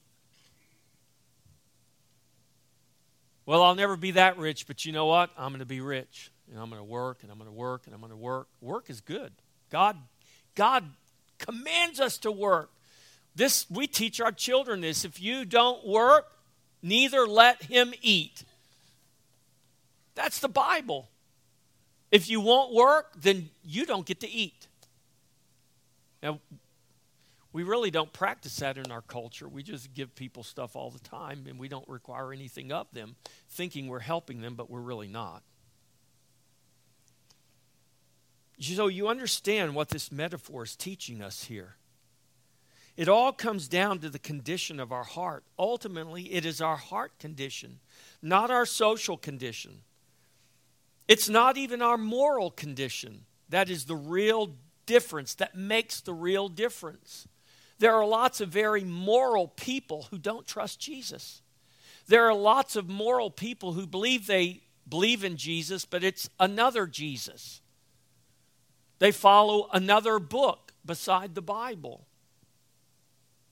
Well, 3.45 3.63
I'll 3.63 3.75
never 3.75 3.97
be 3.97 4.13
that 4.13 4.39
rich, 4.39 4.67
but 4.67 4.85
you 4.85 4.93
know 4.93 5.07
what? 5.07 5.31
I'm 5.37 5.51
going 5.51 5.61
to 5.61 5.67
be 5.67 5.81
rich. 5.81 6.33
And 6.51 6.59
I'm 6.59 6.71
going 6.71 6.81
to 6.81 6.85
work 6.85 7.19
and 7.23 7.31
I'm 7.31 7.39
going 7.39 7.51
to 7.51 7.55
work 7.55 7.83
and 7.87 7.95
I'm 7.95 8.01
going 8.01 8.11
to 8.11 8.17
work. 8.17 8.49
Work 8.61 8.89
is 8.89 9.01
good. 9.01 9.33
God 9.71 9.97
God 10.55 10.85
commands 11.39 12.01
us 12.01 12.19
to 12.19 12.33
work. 12.33 12.71
This 13.35 13.69
we 13.69 13.87
teach 13.87 14.21
our 14.21 14.33
children 14.33 14.81
this. 14.81 15.05
If 15.05 15.21
you 15.21 15.45
don't 15.45 15.87
work, 15.87 16.27
neither 16.87 17.27
let 17.27 17.65
him 17.65 17.93
eat. 18.01 18.45
That's 20.15 20.39
the 20.39 20.49
Bible. 20.49 21.09
If 22.11 22.31
you 22.31 22.41
won't 22.41 22.73
work, 22.73 23.13
then 23.21 23.51
you 23.65 23.85
don't 23.85 24.07
get 24.07 24.21
to 24.21 24.31
eat. 24.31 24.67
Now, 26.23 26.41
we 27.53 27.63
really 27.63 27.91
don't 27.91 28.13
practice 28.13 28.57
that 28.57 28.79
in 28.79 28.93
our 28.93 29.03
culture. 29.03 29.49
We 29.49 29.63
just 29.63 29.95
give 29.95 30.15
people 30.15 30.43
stuff 30.43 30.77
all 30.77 30.91
the 30.91 30.99
time 31.01 31.47
and 31.49 31.59
we 31.59 31.69
don't 31.69 31.89
require 31.89 32.33
anything 32.33 32.71
of 32.71 32.87
them, 32.93 33.17
thinking 33.49 33.89
we're 33.89 33.99
helping 34.01 34.41
them, 34.41 34.55
but 34.55 34.71
we're 34.71 34.81
really 34.81 35.09
not. 35.09 35.43
So 38.61 38.87
you 38.87 39.09
understand 39.09 39.75
what 39.75 39.91
this 39.91 40.13
metaphor 40.13 40.65
is 40.65 40.77
teaching 40.77 41.21
us 41.23 41.45
here. 41.45 41.77
It 42.97 43.09
all 43.09 43.33
comes 43.33 43.69
down 43.69 43.99
to 44.01 44.09
the 44.09 44.19
condition 44.19 44.81
of 44.81 44.91
our 44.91 45.05
heart. 45.05 45.45
Ultimately, 45.59 46.33
it 46.33 46.47
is 46.47 46.61
our 46.61 46.77
heart 46.77 47.19
condition, 47.19 47.81
not 48.23 48.51
our 48.51 48.65
social 48.65 49.17
condition. 49.17 49.83
It's 51.07 51.29
not 51.29 51.57
even 51.57 51.83
our 51.83 51.99
moral 51.99 52.51
condition. 52.51 53.27
That 53.49 53.69
is 53.69 53.85
the 53.85 53.97
real 53.97 54.55
difference, 54.87 55.35
that 55.35 55.55
makes 55.55 56.01
the 56.01 56.15
real 56.15 56.49
difference. 56.49 57.29
There 57.79 57.95
are 57.95 58.07
lots 58.07 58.41
of 58.41 58.49
very 58.49 58.83
moral 58.83 59.49
people 59.49 60.07
who 60.11 60.19
don't 60.19 60.47
trust 60.47 60.81
Jesus. 60.81 61.43
There 62.09 62.25
are 62.25 62.35
lots 62.35 62.77
of 62.77 62.89
moral 62.89 63.31
people 63.31 63.75
who 63.75 63.87
believe 63.87 64.27
they 64.27 64.63
believe 64.89 65.25
in 65.25 65.37
Jesus, 65.37 65.85
but 65.85 66.03
it's 66.03 66.31
another 66.41 66.87
Jesus. 66.87 67.61
They 68.99 69.13
follow 69.13 69.69
another 69.73 70.19
book 70.19 70.73
beside 70.85 71.35
the 71.35 71.43
Bible. 71.43 72.07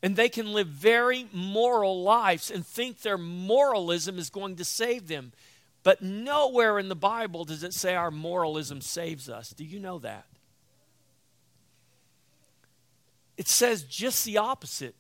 And 0.05 0.17
they 0.17 0.29
can 0.29 0.53
live 0.53 0.67
very 0.67 1.29
moral 1.33 2.03
lives 2.03 2.51
and 2.51 2.65
think 2.65 3.01
their 3.01 3.17
moralism 3.17 4.19
is 4.19 4.29
going 4.29 4.57
to 4.57 4.65
save 4.65 5.09
them. 5.09 5.33
But 5.83 6.03
nowhere 6.03 6.79
in 6.79 6.91
the 6.91 6.95
Bible 6.95 7.47
does 7.47 7.63
it 7.63 7.73
say 7.73 7.95
our 7.95 8.11
moralism 8.11 8.83
saves 8.83 9.31
us. 9.31 9.49
Do 9.49 9.65
you 9.65 9.81
know 9.81 9.99
that? 10.01 10.27
It 13.39 13.49
says 13.49 13.83
just 13.83 14.27
the 14.27 14.37
opposite. 14.37 14.95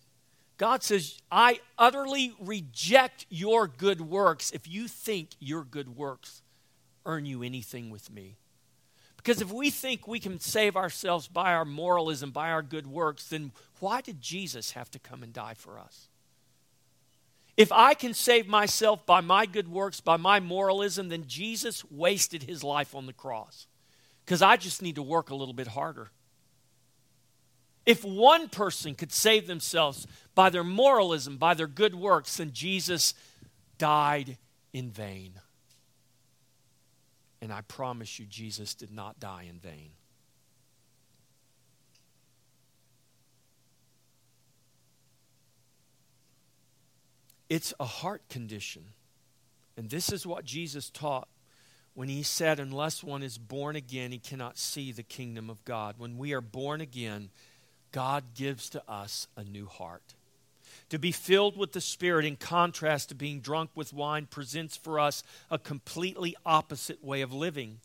God 0.57 0.83
says, 0.83 1.21
I 1.31 1.61
utterly 1.77 2.33
reject 2.40 3.27
your 3.29 3.69
good 3.69 4.01
works 4.01 4.53
if 4.53 4.67
you 4.67 4.88
think 4.88 5.33
your 5.38 5.64
good 5.64 5.99
works 5.99 6.40
earn 7.05 7.27
you 7.27 7.43
anything 7.43 7.90
with 7.90 8.11
me. 8.11 8.38
Because 9.24 9.40
if 9.40 9.50
we 9.50 9.70
think 9.70 10.06
we 10.06 10.20
can 10.20 10.38
save 10.38 10.76
ourselves 10.76 11.28
by 11.28 11.54
our 11.54 11.64
moralism, 11.64 12.30
by 12.30 12.50
our 12.50 12.60
good 12.60 12.87
works, 12.87 13.26
then 13.26 13.52
why 13.80 14.02
did 14.02 14.20
Jesus 14.20 14.72
have 14.72 14.90
to 14.90 14.98
come 14.98 15.22
and 15.22 15.32
die 15.32 15.54
for 15.54 15.78
us? 15.78 16.08
If 17.56 17.72
I 17.72 17.94
can 17.94 18.12
save 18.12 18.46
myself 18.46 19.06
by 19.06 19.22
my 19.22 19.46
good 19.46 19.68
works, 19.68 20.00
by 20.00 20.18
my 20.18 20.40
moralism, 20.40 21.08
then 21.08 21.24
Jesus 21.26 21.90
wasted 21.90 22.42
his 22.42 22.62
life 22.62 22.94
on 22.94 23.06
the 23.06 23.14
cross. 23.14 23.66
Because 24.26 24.42
I 24.42 24.58
just 24.58 24.82
need 24.82 24.96
to 24.96 25.02
work 25.02 25.30
a 25.30 25.34
little 25.34 25.54
bit 25.54 25.68
harder. 25.68 26.10
If 27.87 28.04
one 28.04 28.50
person 28.50 28.94
could 28.94 29.12
save 29.12 29.46
themselves 29.46 30.06
by 30.34 30.50
their 30.50 30.64
moralism, 30.64 31.38
by 31.38 31.54
their 31.54 31.66
good 31.66 31.94
works, 31.94 32.37
then 32.37 32.52
Jesus 32.52 33.14
died 33.78 34.37
in 34.74 34.90
vain. 34.90 35.40
And 37.40 37.53
I 37.53 37.61
promise 37.62 38.18
you, 38.18 38.27
Jesus 38.27 38.75
did 38.75 38.90
not 38.90 39.20
die 39.20 39.47
in 39.49 39.59
vain. 39.59 39.90
It's 47.49 47.75
a 47.79 47.85
heart 47.85 48.29
condition. 48.29 48.85
And 49.77 49.90
this 49.90 50.12
is 50.12 50.27
what 50.27 50.44
Jesus 50.44 50.90
taught 50.90 51.29
when 51.94 52.09
he 52.09 52.23
said, 52.23 52.59
Unless 52.59 53.05
one 53.05 53.23
is 53.23 53.38
born 53.38 53.77
again, 53.77 54.12
he 54.12 54.18
cannot 54.18 54.59
see 54.59 54.92
the 54.92 55.03
kingdom 55.03 55.51
of 55.51 55.64
God. 55.64 55.97
When 55.99 56.18
we 56.18 56.33
are 56.33 56.40
born 56.40 56.81
again, 56.81 57.31
God 57.92 58.35
gives 58.35 58.68
to 58.70 58.83
us 58.90 59.29
a 59.37 59.44
new 59.44 59.66
heart. 59.66 60.14
To 60.90 60.99
be 60.99 61.12
filled 61.12 61.57
with 61.57 61.73
the 61.73 61.81
Spirit, 61.81 62.25
in 62.25 62.37
contrast 62.37 63.09
to 63.09 63.14
being 63.14 63.40
drunk 63.40 63.70
with 63.75 63.92
wine, 63.92 64.27
presents 64.27 64.77
for 64.77 65.01
us 65.01 65.23
a 65.51 65.59
completely 65.59 66.37
opposite 66.44 67.03
way 67.03 67.23
of 67.23 67.33
living. 67.33 67.81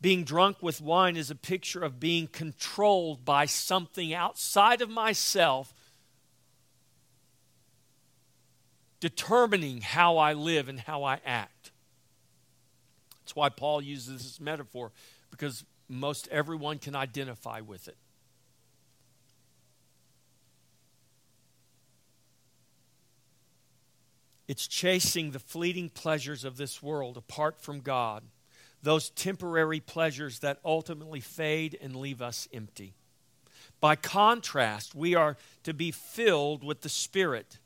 Being 0.00 0.24
drunk 0.24 0.58
with 0.62 0.80
wine 0.80 1.16
is 1.16 1.30
a 1.30 1.34
picture 1.34 1.82
of 1.82 1.98
being 1.98 2.26
controlled 2.26 3.24
by 3.24 3.46
something 3.46 4.14
outside 4.14 4.80
of 4.80 4.88
myself, 4.88 5.74
determining 9.00 9.80
how 9.80 10.18
I 10.18 10.34
live 10.34 10.68
and 10.68 10.80
how 10.80 11.04
I 11.04 11.20
act. 11.24 11.70
That's 13.22 13.34
why 13.34 13.48
Paul 13.48 13.82
uses 13.82 14.22
this 14.22 14.40
metaphor, 14.40 14.92
because 15.30 15.64
most 15.88 16.28
everyone 16.28 16.78
can 16.78 16.94
identify 16.94 17.60
with 17.60 17.88
it. 17.88 17.96
It's 24.50 24.66
chasing 24.66 25.30
the 25.30 25.38
fleeting 25.38 25.90
pleasures 25.90 26.44
of 26.44 26.56
this 26.56 26.82
world 26.82 27.16
apart 27.16 27.62
from 27.62 27.82
God, 27.82 28.24
those 28.82 29.10
temporary 29.10 29.78
pleasures 29.78 30.40
that 30.40 30.58
ultimately 30.64 31.20
fade 31.20 31.78
and 31.80 31.94
leave 31.94 32.20
us 32.20 32.48
empty. 32.52 32.94
By 33.78 33.94
contrast, 33.94 34.92
we 34.92 35.14
are 35.14 35.36
to 35.62 35.72
be 35.72 35.92
filled 35.92 36.64
with 36.64 36.80
the 36.80 36.88
Spirit. 36.88 37.58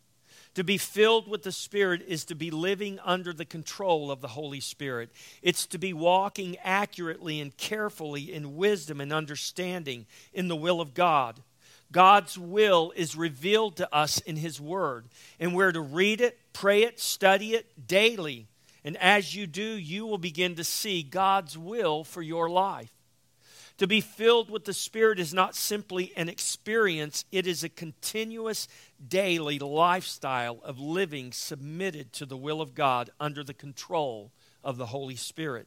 To 0.56 0.62
be 0.62 0.76
filled 0.76 1.26
with 1.26 1.42
the 1.42 1.52
Spirit 1.52 2.04
is 2.06 2.26
to 2.26 2.34
be 2.34 2.50
living 2.50 3.00
under 3.02 3.32
the 3.32 3.46
control 3.46 4.10
of 4.10 4.20
the 4.20 4.28
Holy 4.28 4.60
Spirit. 4.60 5.08
It's 5.40 5.64
to 5.68 5.78
be 5.78 5.94
walking 5.94 6.58
accurately 6.62 7.40
and 7.40 7.56
carefully 7.56 8.30
in 8.30 8.56
wisdom 8.56 9.00
and 9.00 9.10
understanding 9.10 10.04
in 10.34 10.48
the 10.48 10.54
will 10.54 10.82
of 10.82 10.92
God. 10.92 11.40
God's 11.92 12.36
will 12.36 12.92
is 12.96 13.16
revealed 13.16 13.76
to 13.76 13.94
us 13.94 14.20
in 14.20 14.36
His 14.36 14.60
Word, 14.60 15.06
and 15.38 15.54
we're 15.54 15.72
to 15.72 15.80
read 15.80 16.20
it, 16.20 16.38
pray 16.52 16.82
it, 16.82 16.98
study 16.98 17.54
it 17.54 17.86
daily, 17.86 18.48
And 18.84 18.98
as 18.98 19.34
you 19.34 19.46
do, 19.46 19.62
you 19.62 20.06
will 20.06 20.18
begin 20.18 20.56
to 20.56 20.64
see 20.64 21.02
God's 21.02 21.56
will 21.56 22.04
for 22.04 22.20
your 22.20 22.50
life. 22.50 22.92
To 23.78 23.86
be 23.86 24.00
filled 24.00 24.50
with 24.50 24.66
the 24.66 24.74
Spirit 24.74 25.18
is 25.18 25.34
not 25.34 25.56
simply 25.56 26.12
an 26.16 26.28
experience, 26.28 27.24
it 27.32 27.46
is 27.46 27.64
a 27.64 27.68
continuous 27.68 28.68
daily 29.06 29.58
lifestyle 29.58 30.60
of 30.62 30.78
living 30.78 31.32
submitted 31.32 32.12
to 32.12 32.26
the 32.26 32.36
will 32.36 32.60
of 32.60 32.74
God 32.74 33.10
under 33.18 33.42
the 33.42 33.54
control 33.54 34.30
of 34.62 34.76
the 34.76 34.86
Holy 34.86 35.16
Spirit. 35.16 35.66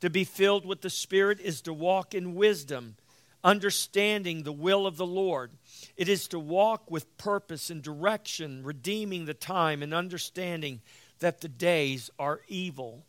To 0.00 0.08
be 0.08 0.24
filled 0.24 0.64
with 0.64 0.80
the 0.80 0.88
Spirit 0.88 1.38
is 1.40 1.60
to 1.62 1.74
walk 1.74 2.14
in 2.14 2.36
wisdom, 2.36 2.96
understanding 3.46 4.42
the 4.42 4.52
will 4.52 4.88
of 4.88 4.96
the 4.96 5.06
Lord. 5.06 5.52
It 5.96 6.08
is 6.08 6.26
to 6.28 6.38
walk 6.38 6.90
with 6.90 7.16
purpose 7.16 7.70
and 7.70 7.80
direction, 7.80 8.64
redeeming 8.64 9.24
the 9.24 9.34
time 9.34 9.84
and 9.84 9.94
understanding 9.94 10.82
that 11.20 11.40
the 11.40 11.48
days 11.48 12.10
are 12.18 12.40
evil. 12.48 13.06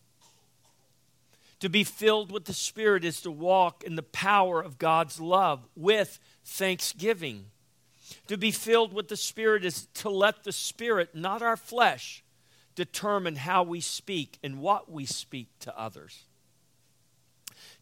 To 1.62 1.70
be 1.70 1.84
filled 1.84 2.32
with 2.32 2.46
the 2.46 2.54
Spirit 2.54 3.04
is 3.04 3.20
to 3.22 3.32
walk 3.32 3.84
in 3.84 3.96
the 3.96 4.04
power 4.04 4.62
of 4.62 4.78
God's 4.78 5.20
love 5.20 5.68
with 5.76 6.20
thanksgiving. 6.46 7.48
To 8.28 8.38
be 8.38 8.52
filled 8.52 8.94
with 8.94 9.08
the 9.08 9.18
Spirit 9.18 9.66
is 9.66 9.88
to 9.96 10.10
let 10.10 10.44
the 10.44 10.52
Spirit, 10.52 11.16
not 11.16 11.42
our 11.42 11.58
flesh, 11.58 12.24
determine 12.76 13.38
how 13.38 13.64
we 13.64 13.82
speak 13.82 14.38
and 14.44 14.60
what 14.60 14.92
we 14.92 15.08
speak 15.08 15.48
to 15.62 15.76
others. 15.78 16.27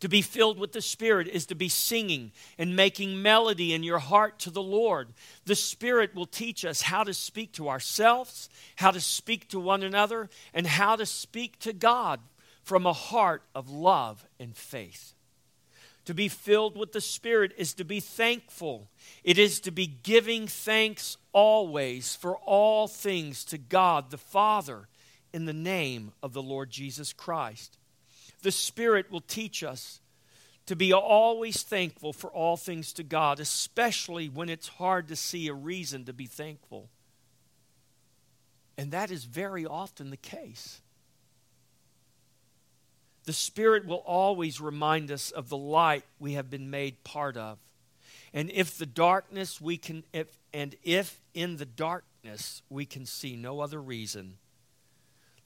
To 0.01 0.09
be 0.09 0.21
filled 0.21 0.59
with 0.59 0.73
the 0.73 0.81
Spirit 0.81 1.27
is 1.27 1.45
to 1.47 1.55
be 1.55 1.69
singing 1.69 2.31
and 2.57 2.75
making 2.75 3.21
melody 3.21 3.73
in 3.73 3.81
your 3.81 3.99
heart 3.99 4.39
to 4.39 4.49
the 4.49 4.61
Lord. 4.61 5.07
The 5.45 5.55
Spirit 5.55 6.13
will 6.13 6.25
teach 6.25 6.65
us 6.65 6.81
how 6.81 7.03
to 7.03 7.13
speak 7.13 7.53
to 7.53 7.69
ourselves, 7.69 8.49
how 8.75 8.91
to 8.91 8.99
speak 8.99 9.47
to 9.49 9.59
one 9.59 9.83
another, 9.83 10.29
and 10.53 10.67
how 10.67 10.97
to 10.97 11.05
speak 11.05 11.59
to 11.59 11.71
God 11.71 12.19
from 12.63 12.85
a 12.85 12.93
heart 12.93 13.43
of 13.53 13.69
love 13.69 14.25
and 14.39 14.55
faith. 14.55 15.13
To 16.05 16.13
be 16.13 16.27
filled 16.27 16.77
with 16.77 16.91
the 16.91 17.01
Spirit 17.01 17.53
is 17.57 17.73
to 17.75 17.83
be 17.83 17.99
thankful. 17.99 18.89
It 19.23 19.37
is 19.37 19.59
to 19.61 19.71
be 19.71 19.87
giving 19.87 20.45
thanks 20.45 21.17
always 21.31 22.15
for 22.15 22.37
all 22.37 22.87
things 22.87 23.43
to 23.45 23.57
God 23.57 24.11
the 24.11 24.17
Father 24.17 24.87
in 25.33 25.45
the 25.45 25.53
name 25.53 26.11
of 26.21 26.33
the 26.33 26.43
Lord 26.43 26.69
Jesus 26.69 27.11
Christ. 27.11 27.77
The 28.45 28.51
Spirit 28.51 29.09
will 29.09 29.21
teach 29.21 29.63
us 29.63 30.01
to 30.67 30.75
be 30.75 30.93
always 30.93 31.63
thankful 31.63 32.13
for 32.13 32.29
all 32.29 32.57
things 32.57 32.93
to 32.93 33.01
God, 33.01 33.39
especially 33.39 34.29
when 34.29 34.49
it's 34.49 34.67
hard 34.67 35.07
to 35.07 35.15
see 35.15 35.47
a 35.47 35.53
reason 35.55 36.05
to 36.05 36.13
be 36.13 36.27
thankful. 36.27 36.91
And 38.77 38.91
that 38.91 39.09
is 39.09 39.23
very 39.23 39.65
often 39.65 40.11
the 40.11 40.15
case. 40.15 40.79
The 43.23 43.33
Spirit 43.33 43.87
will 43.87 44.03
always 44.05 44.61
remind 44.61 45.09
us 45.09 45.31
of 45.31 45.49
the 45.49 45.57
light 45.57 46.03
we 46.19 46.33
have 46.33 46.51
been 46.51 46.69
made 46.69 47.03
part 47.03 47.37
of. 47.37 47.57
And 48.31 48.51
if 48.51 48.77
the 48.77 48.85
darkness 48.85 49.59
we 49.59 49.77
can 49.77 50.03
if 50.13 50.37
and 50.53 50.75
if 50.83 51.19
in 51.33 51.57
the 51.57 51.65
darkness 51.65 52.61
we 52.69 52.85
can 52.85 53.07
see 53.07 53.35
no 53.35 53.61
other 53.61 53.81
reason, 53.81 54.37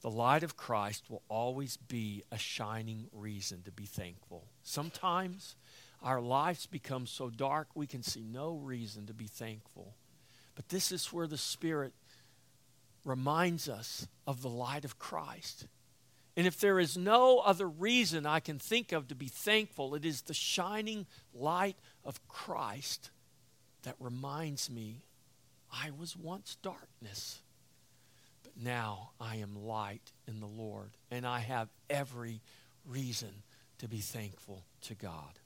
the 0.02 0.10
light 0.10 0.44
of 0.44 0.56
Christ 0.56 1.10
will 1.10 1.24
always 1.28 1.78
be 1.78 2.24
a 2.32 2.38
shining 2.38 3.08
reason 3.12 3.62
to 3.64 3.72
be 3.72 3.86
thankful. 3.86 4.48
Sometimes 4.64 5.56
our 6.02 6.22
lives 6.22 6.66
become 6.66 7.06
so 7.06 7.30
dark 7.30 7.68
we 7.76 7.88
can 7.88 8.04
see 8.04 8.24
no 8.24 8.56
reason 8.56 9.06
to 9.08 9.14
be 9.14 9.28
thankful. 9.28 9.96
But 10.56 10.70
this 10.70 10.92
is 10.92 11.12
where 11.12 11.28
the 11.28 11.38
Spirit 11.38 11.94
reminds 13.04 13.68
us 13.68 14.08
of 14.26 14.42
the 14.42 14.50
light 14.50 14.86
of 14.86 15.00
Christ. 15.00 15.68
And 16.38 16.48
if 16.48 16.60
there 16.60 16.80
is 16.80 16.98
no 16.98 17.40
other 17.40 17.68
reason 17.68 18.26
I 18.26 18.40
can 18.40 18.60
think 18.60 18.94
of 18.94 19.10
to 19.10 19.16
be 19.16 19.28
thankful, 19.28 19.96
it 19.96 20.06
is 20.06 20.22
the 20.22 20.34
shining 20.34 21.06
light 21.34 21.78
of 22.06 22.26
Christ 22.30 23.12
that 23.84 23.96
reminds 24.00 24.70
me 24.70 25.04
I 25.72 25.92
was 25.92 26.16
once 26.16 26.56
darkness, 26.62 27.42
now 28.62 29.12
I 29.20 29.38
am 29.38 29.66
light 29.66 30.12
in 30.28 30.40
the 30.40 30.48
Lord, 30.48 30.92
and 31.10 31.26
I 31.26 31.40
have 31.40 31.70
every 31.90 32.42
reason 32.86 33.44
to 33.80 33.88
be 33.88 34.00
thankful 34.00 34.66
to 34.82 34.96
God. 34.96 35.40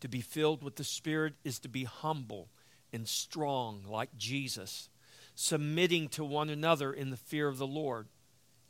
To 0.00 0.08
be 0.08 0.20
filled 0.20 0.62
with 0.62 0.76
the 0.76 0.84
Spirit 0.84 1.34
is 1.44 1.58
to 1.60 1.68
be 1.68 1.84
humble 1.84 2.48
and 2.92 3.06
strong 3.06 3.82
like 3.86 4.16
Jesus, 4.16 4.88
submitting 5.34 6.08
to 6.10 6.24
one 6.24 6.50
another 6.50 6.92
in 6.92 7.10
the 7.10 7.16
fear 7.16 7.48
of 7.48 7.58
the 7.58 7.66
Lord 7.66 8.08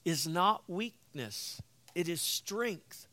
is 0.05 0.27
not 0.27 0.63
weakness, 0.69 1.61
it 1.95 2.09
is 2.09 2.21
strength. 2.21 3.07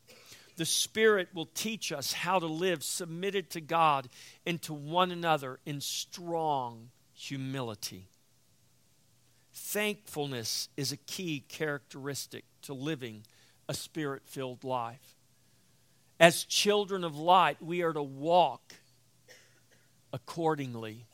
The 0.56 0.64
Spirit 0.64 1.28
will 1.34 1.46
teach 1.46 1.92
us 1.92 2.14
how 2.14 2.38
to 2.38 2.46
live 2.46 2.82
submitted 2.82 3.50
to 3.50 3.60
God 3.60 4.08
and 4.46 4.62
to 4.62 4.72
one 4.72 5.10
another 5.10 5.60
in 5.66 5.82
strong 5.82 6.88
humility. 7.12 8.08
Thankfulness 9.76 10.70
is 10.78 10.90
a 10.90 10.96
key 10.96 11.44
characteristic 11.48 12.46
to 12.62 12.72
living 12.72 13.26
a 13.68 13.74
spirit 13.74 14.22
filled 14.24 14.64
life. 14.64 15.16
As 16.18 16.44
children 16.44 17.04
of 17.04 17.18
light, 17.18 17.60
we 17.60 17.82
are 17.82 17.92
to 17.92 18.02
walk 18.02 18.72
accordingly 20.14 21.04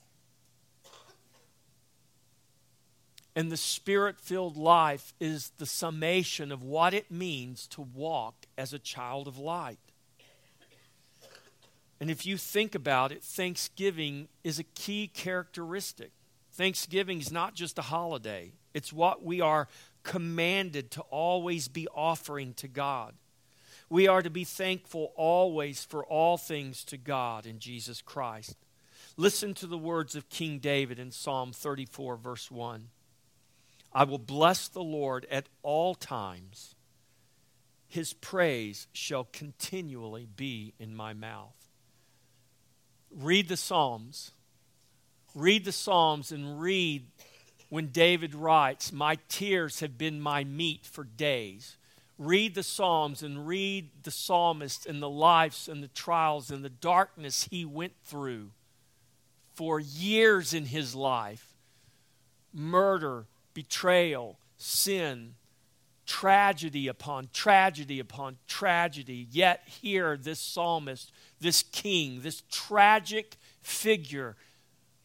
And 3.35 3.51
the 3.51 3.57
spirit 3.57 4.21
filled 4.21 4.57
life 4.57 5.13
is 5.19 5.51
the 5.59 5.67
summation 5.67 6.53
of 6.53 6.63
what 6.63 6.95
it 6.95 7.11
means 7.11 7.67
to 7.69 7.81
walk 7.81 8.47
as 8.57 8.73
a 8.73 8.79
child 8.79 9.27
of 9.27 9.39
light. 9.39 9.81
And 11.99 12.11
if 12.11 12.27
you 12.27 12.37
think 12.37 12.77
about 12.77 13.11
it, 13.11 13.25
Thanksgiving 13.25 14.29
is 14.45 14.61
a 14.61 14.65
key 14.65 15.09
characteristic. 15.09 16.13
Thanksgiving 16.53 17.21
is 17.21 17.33
not 17.33 17.55
just 17.55 17.79
a 17.79 17.83
holiday, 17.83 18.53
it's 18.75 18.93
what 18.93 19.25
we 19.25 19.41
are 19.41 19.69
commanded 20.03 20.91
to 20.93 21.01
always 21.03 21.69
be 21.69 21.89
offering 21.95 22.55
to 22.55 22.69
God. 22.69 23.15
We 23.89 24.09
are 24.09 24.23
to 24.23 24.31
be 24.31 24.45
thankful 24.45 25.13
always 25.17 25.85
for 25.85 26.05
all 26.05 26.39
things 26.39 26.85
to 26.85 26.97
God 26.97 27.47
in 27.47 27.59
Jesus 27.59 28.01
Christ. 28.01 28.57
Listen 29.17 29.53
to 29.55 29.67
the 29.67 29.79
words 29.79 30.15
of 30.15 30.31
King 30.31 30.59
David 30.59 30.99
in 30.99 31.11
Psalm 31.11 31.53
34, 31.53 32.17
verse 32.17 32.51
1. 32.51 32.89
I 33.93 34.05
will 34.05 34.19
bless 34.19 34.69
the 34.69 34.83
Lord 34.83 35.27
at 35.31 35.49
all 35.63 35.95
times. 35.95 36.75
His 37.87 38.15
praise 38.15 38.87
shall 38.93 39.29
continually 39.31 40.27
be 40.27 40.73
in 40.79 40.97
my 40.97 41.13
mouth. 41.13 41.69
Read 43.11 43.49
the 43.49 43.57
Psalms. 43.59 44.33
Read 45.35 45.65
the 45.65 45.73
Psalms 45.73 46.31
and 46.31 46.61
read 46.61 47.07
when 47.69 47.89
David 47.89 48.35
writes, 48.35 48.93
My 48.93 49.19
tears 49.29 49.81
have 49.81 49.97
been 49.97 50.21
my 50.21 50.45
meat 50.45 50.85
for 50.85 51.05
days. 51.05 51.77
Read 52.19 52.55
the 52.55 52.63
Psalms 52.63 53.23
and 53.23 53.47
read 53.47 53.89
the 54.03 54.11
psalmist 54.11 54.85
and 54.85 55.03
the 55.03 55.09
lives 55.09 55.69
and 55.69 55.83
the 55.83 55.89
trials 55.89 56.51
and 56.51 56.63
the 56.63 56.69
darkness 56.69 57.49
he 57.51 57.65
went 57.65 57.95
through 58.05 58.51
for 59.55 59.81
years 59.81 60.53
in 60.53 60.67
his 60.67 60.95
life 60.95 61.55
murder, 62.53 63.25
betrayal, 63.55 64.39
sin, 64.59 65.35
tragedy 66.05 66.89
upon 66.89 67.31
tragedy 67.33 67.99
upon 67.99 68.37
tragedy. 68.47 69.27
Yet, 69.31 69.63
here, 69.67 70.19
this 70.19 70.39
psalmist, 70.39 71.11
this 71.41 71.63
king, 71.63 72.21
this 72.21 72.43
tragic 72.51 73.37
figure 73.63 74.37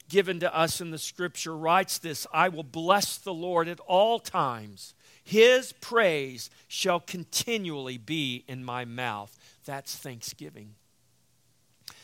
given 0.09 0.39
to 0.39 0.55
us 0.55 0.81
in 0.81 0.91
the 0.91 0.97
scripture 0.97 1.55
writes 1.55 1.97
this 1.97 2.25
I 2.33 2.49
will 2.49 2.63
bless 2.63 3.17
the 3.17 3.33
Lord 3.33 3.67
at 3.67 3.79
all 3.81 4.19
times. 4.19 4.93
His 5.23 5.73
praise 5.73 6.49
shall 6.67 6.99
continually 7.01 7.97
be 7.97 8.45
in 8.47 8.63
my 8.63 8.85
mouth. 8.85 9.37
That's 9.65 9.95
thanksgiving. 9.95 10.75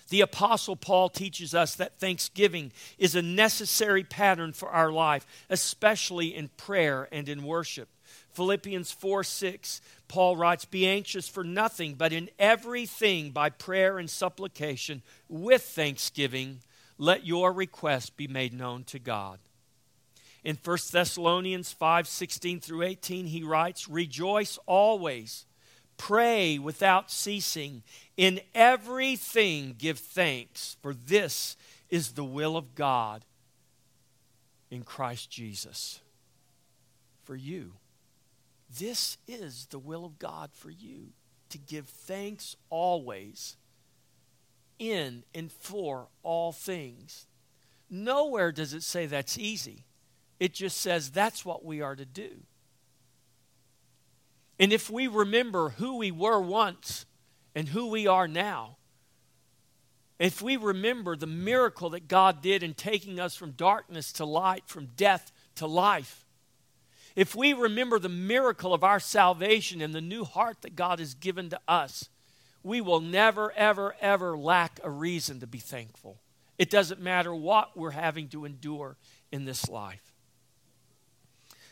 The 0.09 0.21
Apostle 0.21 0.75
Paul 0.75 1.09
teaches 1.09 1.55
us 1.55 1.75
that 1.75 1.99
thanksgiving 1.99 2.71
is 2.97 3.15
a 3.15 3.21
necessary 3.21 4.03
pattern 4.03 4.53
for 4.53 4.69
our 4.69 4.91
life, 4.91 5.25
especially 5.49 6.35
in 6.35 6.49
prayer 6.49 7.07
and 7.11 7.29
in 7.29 7.43
worship. 7.43 7.89
Philippians 8.33 8.91
4 8.91 9.23
6, 9.23 9.81
Paul 10.07 10.35
writes, 10.35 10.65
Be 10.65 10.87
anxious 10.87 11.27
for 11.27 11.43
nothing, 11.43 11.93
but 11.93 12.13
in 12.13 12.29
everything 12.37 13.31
by 13.31 13.49
prayer 13.49 13.97
and 13.97 14.09
supplication 14.09 15.01
with 15.29 15.61
thanksgiving, 15.63 16.59
let 17.03 17.25
your 17.25 17.51
request 17.51 18.17
be 18.17 18.27
made 18.27 18.53
known 18.53 18.83
to 18.85 18.99
God. 18.99 19.39
In 20.43 20.57
1 20.61 20.77
Thessalonians 20.91 21.71
5 21.71 22.07
16 22.07 22.59
through 22.59 22.83
18, 22.83 23.27
he 23.27 23.43
writes, 23.43 23.87
Rejoice 23.87 24.57
always 24.65 25.45
Pray 25.97 26.57
without 26.59 27.11
ceasing. 27.11 27.83
In 28.17 28.41
everything 28.53 29.75
give 29.77 29.99
thanks, 29.99 30.77
for 30.81 30.93
this 30.93 31.55
is 31.89 32.11
the 32.11 32.23
will 32.23 32.57
of 32.57 32.75
God 32.75 33.25
in 34.69 34.83
Christ 34.83 35.29
Jesus 35.29 36.01
for 37.23 37.35
you. 37.35 37.73
This 38.79 39.17
is 39.27 39.67
the 39.67 39.79
will 39.79 40.03
of 40.03 40.17
God 40.17 40.49
for 40.53 40.71
you 40.71 41.09
to 41.49 41.57
give 41.57 41.87
thanks 41.87 42.55
always 42.69 43.55
in 44.79 45.23
and 45.33 45.51
for 45.51 46.07
all 46.23 46.51
things. 46.51 47.27
Nowhere 47.89 48.51
does 48.51 48.73
it 48.73 48.83
say 48.83 49.05
that's 49.05 49.37
easy. 49.37 49.85
It 50.39 50.53
just 50.53 50.81
says 50.81 51.11
that's 51.11 51.45
what 51.45 51.63
we 51.63 51.81
are 51.81 51.95
to 51.95 52.05
do. 52.05 52.29
And 54.59 54.71
if 54.71 54.89
we 54.89 55.07
remember 55.07 55.69
who 55.69 55.97
we 55.97 56.11
were 56.11 56.39
once 56.39 57.05
and 57.55 57.67
who 57.69 57.87
we 57.87 58.07
are 58.07 58.27
now, 58.27 58.77
if 60.19 60.41
we 60.41 60.57
remember 60.57 61.15
the 61.15 61.27
miracle 61.27 61.89
that 61.91 62.07
God 62.07 62.41
did 62.41 62.63
in 62.63 62.73
taking 62.73 63.19
us 63.19 63.35
from 63.35 63.51
darkness 63.51 64.13
to 64.13 64.25
light, 64.25 64.63
from 64.67 64.89
death 64.95 65.31
to 65.55 65.67
life, 65.67 66.25
if 67.15 67.35
we 67.35 67.53
remember 67.53 67.99
the 67.99 68.09
miracle 68.09 68.73
of 68.73 68.83
our 68.83 68.99
salvation 68.99 69.81
and 69.81 69.93
the 69.93 70.01
new 70.01 70.23
heart 70.23 70.61
that 70.61 70.75
God 70.75 70.99
has 70.99 71.13
given 71.13 71.49
to 71.49 71.59
us, 71.67 72.09
we 72.63 72.81
will 72.81 73.01
never, 73.01 73.51
ever, 73.51 73.95
ever 73.99 74.37
lack 74.37 74.79
a 74.83 74.89
reason 74.89 75.39
to 75.41 75.47
be 75.47 75.59
thankful. 75.59 76.17
It 76.57 76.69
doesn't 76.69 77.01
matter 77.01 77.33
what 77.33 77.77
we're 77.77 77.91
having 77.91 78.29
to 78.29 78.45
endure 78.45 78.95
in 79.31 79.45
this 79.45 79.69
life. 79.69 80.13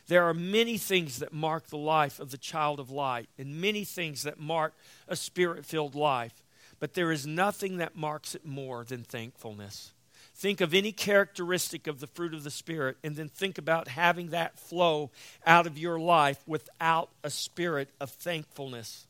There 0.08 0.26
are 0.26 0.34
many 0.34 0.78
things 0.78 1.20
that 1.20 1.32
mark 1.32 1.68
the 1.68 1.78
life 1.78 2.20
of 2.20 2.32
the 2.32 2.38
child 2.38 2.80
of 2.80 2.90
light, 2.90 3.30
and 3.38 3.62
many 3.62 3.86
things 3.86 4.24
that 4.24 4.40
mark 4.40 4.74
a 5.08 5.16
spirit 5.16 5.66
filled 5.66 5.96
life, 5.96 6.44
but 6.80 6.96
there 6.96 7.12
is 7.12 7.26
nothing 7.26 7.78
that 7.78 7.96
marks 7.96 8.36
it 8.36 8.46
more 8.46 8.84
than 8.84 9.04
thankfulness. 9.04 9.94
Think 10.34 10.60
of 10.60 10.74
any 10.74 10.92
characteristic 10.92 11.88
of 11.88 12.00
the 12.00 12.08
fruit 12.08 12.34
of 12.34 12.44
the 12.44 12.50
Spirit, 12.50 12.98
and 13.04 13.16
then 13.16 13.30
think 13.30 13.58
about 13.58 13.88
having 13.88 14.30
that 14.30 14.60
flow 14.60 15.12
out 15.46 15.68
of 15.68 15.78
your 15.78 16.00
life 16.00 16.42
without 16.48 17.10
a 17.24 17.30
spirit 17.30 17.90
of 18.00 18.10
thankfulness. 18.10 19.06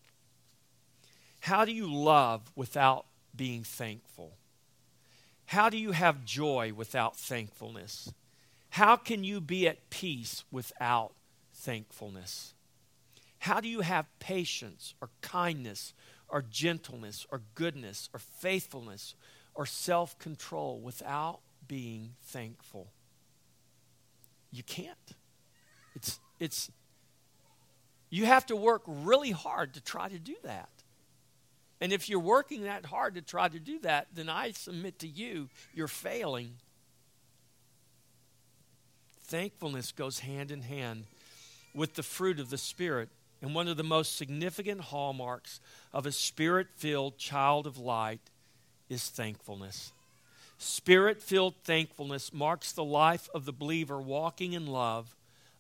How 1.42 1.66
do 1.66 1.72
you 1.72 1.92
love 1.92 2.52
without 2.56 3.06
being 3.36 3.64
thankful? 3.64 4.38
How 5.46 5.70
do 5.70 5.78
you 5.78 5.92
have 5.92 6.24
joy 6.24 6.72
without 6.74 7.18
thankfulness? 7.18 8.14
How 8.70 8.96
can 8.96 9.24
you 9.24 9.42
be 9.42 9.68
at 9.68 9.90
peace 9.90 10.44
without 10.52 11.14
thankfulness? 11.54 12.54
How 13.40 13.60
do 13.60 13.68
you 13.68 13.82
have 13.82 14.06
patience 14.20 14.94
or 15.02 15.10
kindness 15.22 15.94
or 16.30 16.44
gentleness 16.44 17.26
or 17.32 17.42
goodness 17.56 18.08
or 18.14 18.20
faithfulness 18.20 19.16
or 19.56 19.66
self 19.66 20.18
control 20.20 20.80
without 20.80 21.40
being 21.68 22.14
thankful? 22.22 22.92
You 24.52 24.62
can't. 24.62 25.16
It's, 25.96 26.20
it's, 26.40 26.70
you 28.12 28.26
have 28.26 28.46
to 28.46 28.56
work 28.56 28.84
really 28.86 29.32
hard 29.32 29.74
to 29.74 29.82
try 29.82 30.08
to 30.08 30.20
do 30.20 30.36
that. 30.44 30.70
And 31.82 31.92
if 31.92 32.08
you're 32.08 32.20
working 32.20 32.64
that 32.64 32.86
hard 32.86 33.16
to 33.16 33.22
try 33.22 33.48
to 33.48 33.60
do 33.60 33.80
that, 33.80 34.08
then 34.14 34.30
I 34.30 34.52
submit 34.52 35.00
to 35.00 35.08
you, 35.08 35.50
you're 35.74 35.88
failing. 35.88 36.54
Thankfulness 39.24 39.92
goes 39.92 40.20
hand 40.20 40.52
in 40.52 40.62
hand 40.62 41.06
with 41.74 41.96
the 41.96 42.04
fruit 42.04 42.40
of 42.40 42.52
the 42.52 42.58
Spirit. 42.58 43.10
And 43.42 43.56
one 43.56 43.68
of 43.68 43.78
the 43.78 43.84
most 43.84 44.16
significant 44.16 44.82
hallmarks 44.82 45.60
of 45.92 46.06
a 46.06 46.12
spirit 46.12 46.68
filled 46.76 47.18
child 47.18 47.66
of 47.66 47.80
light 47.80 48.22
is 48.88 49.10
thankfulness. 49.10 49.92
Spirit 50.60 51.20
filled 51.20 51.56
thankfulness 51.64 52.32
marks 52.32 52.72
the 52.72 52.84
life 52.84 53.28
of 53.34 53.46
the 53.46 53.52
believer 53.52 54.00
walking 54.00 54.54
in 54.54 54.68
love 54.68 55.16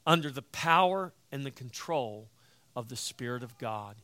under 0.05 0.29
the 0.29 0.43
power 0.43 1.11
and 1.31 1.43
the 1.43 1.49
control 1.49 2.27
of 2.75 2.89
the 2.89 2.95
Spirit 2.95 3.41
of 3.41 3.57
God. 3.57 3.95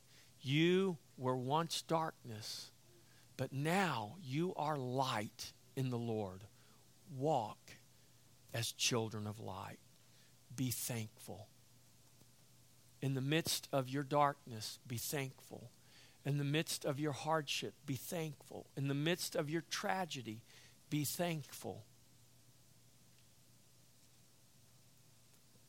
You 0.41 0.97
were 1.17 1.35
once 1.35 1.81
darkness, 1.81 2.71
but 3.35 3.51
now 3.51 4.15
you 4.23 4.53
are 4.55 4.77
light 4.77 5.53
in 5.75 5.89
the 5.89 5.97
Lord. 5.97 6.43
Walk 7.15 7.77
as 8.53 8.71
children 8.71 9.27
of 9.27 9.39
light. 9.39 9.79
Be 10.55 10.71
thankful. 10.71 11.47
In 13.01 13.13
the 13.13 13.21
midst 13.21 13.67
of 13.71 13.89
your 13.89 14.03
darkness, 14.03 14.79
be 14.87 14.97
thankful. 14.97 15.71
In 16.25 16.37
the 16.37 16.43
midst 16.43 16.83
of 16.83 16.99
your 16.99 17.11
hardship, 17.11 17.73
be 17.85 17.95
thankful. 17.95 18.65
In 18.75 18.87
the 18.87 18.93
midst 18.93 19.35
of 19.35 19.49
your 19.49 19.63
tragedy, 19.69 20.41
be 20.89 21.03
thankful. 21.03 21.85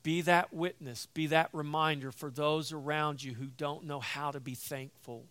Be 0.02 0.22
that 0.22 0.52
witness, 0.54 1.06
be 1.12 1.26
that 1.26 1.50
reminder 1.52 2.10
for 2.10 2.30
those 2.30 2.72
around 2.72 3.22
you 3.22 3.34
who 3.34 3.46
don't 3.46 3.84
know 3.84 4.00
how 4.00 4.30
to 4.30 4.40
be 4.40 4.54
thankful. 4.54 5.26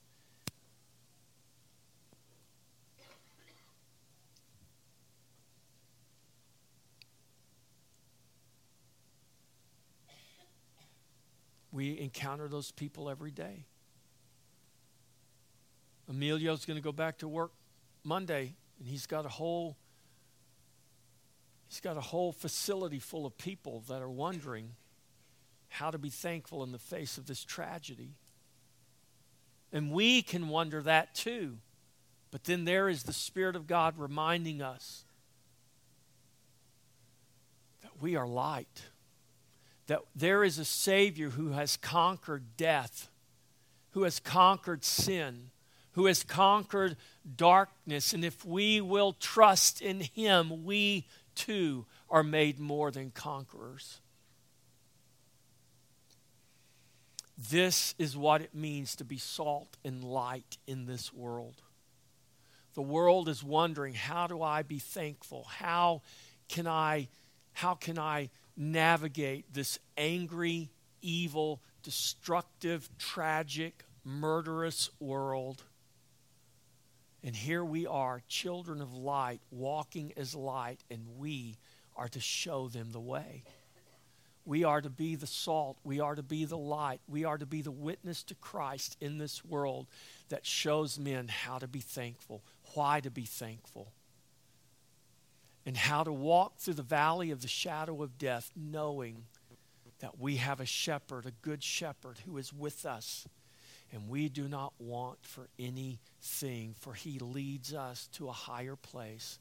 We 11.78 12.00
encounter 12.00 12.48
those 12.48 12.72
people 12.72 13.08
every 13.08 13.30
day. 13.30 13.68
Emilio's 16.10 16.66
going 16.66 16.78
to 16.78 16.82
go 16.82 16.92
back 16.92 17.20
to 17.20 17.28
work 17.28 17.52
Monday, 18.04 18.56
and 18.80 18.88
he's 18.88 19.06
got 19.06 19.28
a 19.28 19.30
whole 19.30 19.78
he's 21.68 21.80
got 21.80 21.96
a 21.96 22.02
whole 22.02 22.32
facility 22.32 22.98
full 22.98 23.28
of 23.28 23.38
people 23.38 23.84
that 23.90 24.02
are 24.02 24.10
wondering 24.10 24.72
how 25.70 25.92
to 25.92 26.00
be 26.00 26.10
thankful 26.10 26.64
in 26.64 26.72
the 26.72 26.80
face 26.80 27.20
of 27.20 27.28
this 27.28 27.44
tragedy. 27.44 28.16
And 29.72 29.92
we 29.92 30.24
can 30.24 30.50
wonder 30.50 30.82
that 30.82 31.14
too. 31.14 31.60
But 32.32 32.46
then 32.46 32.66
there 32.66 32.90
is 32.90 33.04
the 33.04 33.14
Spirit 33.14 33.56
of 33.56 33.68
God 33.68 34.00
reminding 34.00 34.64
us 34.64 35.06
that 37.84 38.02
we 38.02 38.16
are 38.16 38.26
light 38.26 38.82
that 39.88 40.02
there 40.16 40.44
is 40.44 40.60
a 40.60 40.66
Savior 40.66 41.32
who 41.32 41.52
has 41.52 41.78
conquered 41.78 42.58
death, 42.58 43.10
who 43.92 44.04
has 44.04 44.20
conquered 44.20 44.84
sin, 44.84 45.50
who 45.94 46.06
has 46.06 46.24
conquered 46.24 46.96
darkness. 47.36 48.14
And 48.14 48.24
if 48.24 48.46
we 48.46 48.82
will 48.82 49.14
trust 49.14 49.82
in 49.82 50.02
Him, 50.02 50.66
we 50.66 51.08
too 51.36 51.86
are 52.10 52.24
made 52.24 52.60
more 52.60 52.92
than 52.92 53.12
conquerors. 53.12 54.00
This 57.38 57.94
is 57.98 58.18
what 58.18 58.42
it 58.42 58.56
means 58.56 58.96
to 58.96 59.04
be 59.04 59.18
salt 59.18 59.78
and 59.86 60.04
light 60.04 60.58
in 60.66 60.86
this 60.86 61.14
world. 61.14 61.62
The 62.74 62.82
world 62.82 63.30
is 63.30 63.44
wondering, 63.44 63.94
how 63.94 64.28
do 64.28 64.42
I 64.42 64.64
be 64.64 64.80
thankful? 64.80 65.46
How 65.46 66.02
can 66.50 66.68
I 66.68 67.10
how 67.54 67.74
can 67.74 67.98
I 67.98 68.30
navigate 68.58 69.54
this 69.54 69.80
angry, 69.96 70.70
evil, 71.02 71.62
destructive, 71.84 72.90
tragic, 72.98 73.86
murderous 74.04 74.90
world. 75.00 75.64
And 77.24 77.36
here 77.36 77.64
we 77.64 77.86
are, 77.86 78.22
children 78.28 78.82
of 78.82 78.94
light, 78.94 79.42
walking 79.52 80.14
as 80.18 80.34
light, 80.34 80.84
and 80.90 81.18
we 81.18 81.58
are 81.96 82.08
to 82.10 82.20
show 82.20 82.68
them 82.68 82.92
the 82.92 83.00
way. 83.00 83.44
We 84.46 84.64
are 84.64 84.80
to 84.80 84.90
be 84.90 85.16
the 85.16 85.28
salt. 85.28 85.78
We 85.84 86.00
are 86.00 86.16
to 86.16 86.24
be 86.24 86.46
the 86.46 86.58
light. 86.58 87.02
We 87.08 87.26
are 87.26 87.38
to 87.38 87.46
be 87.46 87.62
the 87.62 87.72
witness 87.72 88.24
to 88.24 88.36
Christ 88.36 88.96
in 89.02 89.18
this 89.18 89.44
world 89.44 89.88
that 90.30 90.46
shows 90.46 90.98
men 90.98 91.28
how 91.28 91.60
to 91.60 91.68
be 91.68 91.82
thankful, 91.82 92.44
why 92.74 93.02
to 93.02 93.12
be 93.12 93.26
thankful 93.26 93.92
and 95.68 95.76
how 95.76 96.02
to 96.02 96.14
walk 96.14 96.58
through 96.58 96.76
the 96.76 96.82
valley 96.82 97.30
of 97.30 97.42
the 97.42 97.48
shadow 97.50 98.02
of 98.02 98.18
death, 98.18 98.52
knowing 98.56 99.26
that 100.00 100.18
we 100.18 100.38
have 100.38 100.62
a 100.62 100.66
shepherd, 100.66 101.26
a 101.26 101.32
good 101.42 101.62
shepherd, 101.62 102.18
who 102.26 102.38
is 102.38 102.54
with 102.54 102.86
us. 102.86 103.28
And 103.92 104.08
we 104.08 104.30
do 104.30 104.48
not 104.48 104.72
want 104.80 105.18
for 105.24 105.50
anything, 105.60 106.74
for 106.80 106.94
he 106.94 107.20
leads 107.20 107.74
us 107.74 108.08
to 108.14 108.30
a 108.30 108.34
higher 108.34 108.78
place, 108.78 109.40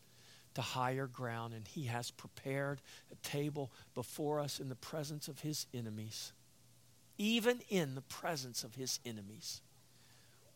to 0.55 0.63
higher 0.63 1.07
ground, 1.07 1.55
and 1.55 1.67
he 1.67 1.85
has 1.85 2.11
prepared 2.11 2.83
a 3.13 3.15
table 3.27 3.71
before 3.95 4.41
us 4.41 4.59
in 4.59 4.69
the 4.69 4.75
presence 4.75 5.29
of 5.29 5.41
his 5.41 5.67
enemies, 5.73 6.33
even 7.19 7.61
in 7.69 7.95
the 7.95 8.03
presence 8.03 8.65
of 8.65 8.75
his 8.75 8.99
enemies 9.07 9.61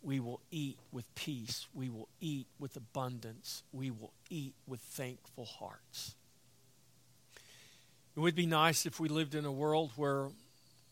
we 0.03 0.21
will 0.21 0.41
eat 0.51 0.79
with 0.93 1.13
peace. 1.15 1.67
We 1.75 1.89
will 1.89 2.09
eat 2.21 2.47
with 2.59 2.77
abundance. 2.77 3.63
We 3.73 3.91
will 3.91 4.13
eat 4.29 4.55
with 4.67 4.81
thankful 4.81 5.45
hearts. 5.45 6.15
It 8.17 8.21
would 8.21 8.35
be 8.35 8.47
nice 8.47 8.87
if 8.87 8.99
we 8.99 9.09
lived 9.09 9.35
in 9.35 9.45
a 9.45 9.53
world 9.53 9.93
where 9.97 10.29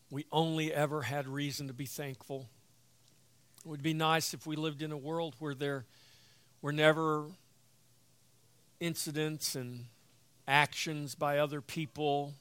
we 0.09 0.25
only 0.31 0.73
ever 0.73 1.03
had 1.03 1.27
reason 1.27 1.67
to 1.67 1.73
be 1.73 1.85
thankful. 1.85 2.47
It 3.65 3.67
would 3.67 3.83
be 3.83 3.93
nice 3.93 4.33
if 4.33 4.47
we 4.47 4.55
lived 4.55 4.81
in 4.81 4.91
a 4.91 4.97
world 4.97 5.35
where 5.39 5.53
there 5.53 5.85
were 6.61 6.71
never 6.71 7.25
incidents 8.79 9.55
and 9.55 9.85
actions 10.47 11.13
by 11.13 11.37
other 11.37 11.61
people, 11.61 12.33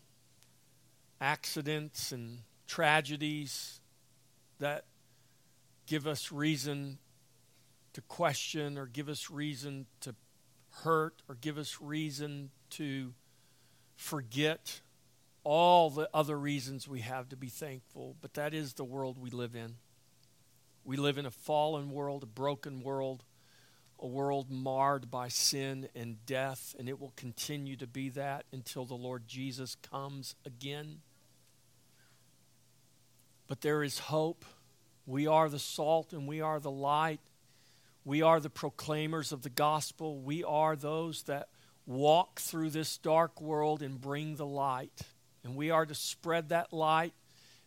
accidents 1.21 2.13
and 2.13 2.39
tragedies 2.67 3.81
that 4.61 4.85
give 5.89 6.07
us 6.07 6.31
reason 6.31 6.99
to 7.95 8.03
question 8.03 8.77
or 8.77 8.87
give 8.87 9.09
us 9.09 9.31
reason 9.31 9.87
to 10.03 10.15
hurt 10.83 11.23
or 11.29 11.35
give 11.35 11.57
us 11.57 11.79
reason 11.81 12.51
to 12.71 13.15
forget 13.97 14.81
all 15.45 15.89
the 15.89 16.09
other 16.13 16.39
reasons 16.39 16.87
we 16.87 17.01
have 17.01 17.31
to 17.31 17.37
be 17.37 17.49
thankful. 17.49 18.15
But 18.21 18.35
that 18.35 18.53
is 18.53 18.75
the 18.75 18.85
world 18.85 19.19
we 19.19 19.31
live 19.31 19.57
in. 19.57 19.77
We 20.85 20.99
live 20.99 21.17
in 21.17 21.25
a 21.25 21.31
fallen 21.31 21.91
world, 21.91 22.23
a 22.23 22.27
broken 22.27 22.83
world, 22.83 23.25
a 23.99 24.07
world 24.07 24.51
marred 24.51 25.11
by 25.11 25.29
sin 25.29 25.89
and 25.95 26.25
death, 26.27 26.75
and 26.79 26.87
it 26.89 27.01
will 27.01 27.15
continue 27.17 27.77
to 27.77 27.87
be 27.87 28.11
that 28.11 28.45
until 28.53 28.85
the 28.85 28.95
Lord 28.95 29.27
Jesus 29.27 29.75
comes 29.77 30.35
again. 30.45 30.99
But 33.47 33.63
there 33.63 33.83
is 33.83 33.99
hope. 33.99 34.45
We 35.09 35.27
are 35.27 35.49
the 35.49 35.59
salt 35.59 36.13
and 36.13 36.29
we 36.29 36.43
are 36.43 36.61
the 36.61 36.71
light. 36.71 37.21
We 38.05 38.21
are 38.21 38.41
the 38.41 38.51
proclaimers 38.51 39.33
of 39.33 39.41
the 39.41 39.49
gospel. 39.49 40.21
We 40.21 40.45
are 40.45 40.77
those 40.77 41.23
that 41.23 41.49
walk 41.87 42.41
through 42.41 42.69
this 42.71 42.99
dark 42.99 43.41
world 43.41 43.81
and 43.81 43.99
bring 43.99 44.37
the 44.37 44.45
light. 44.45 45.01
And 45.43 45.57
we 45.57 45.71
are 45.71 45.87
to 45.87 45.95
spread 45.95 46.51
that 46.51 46.75
light 46.75 47.15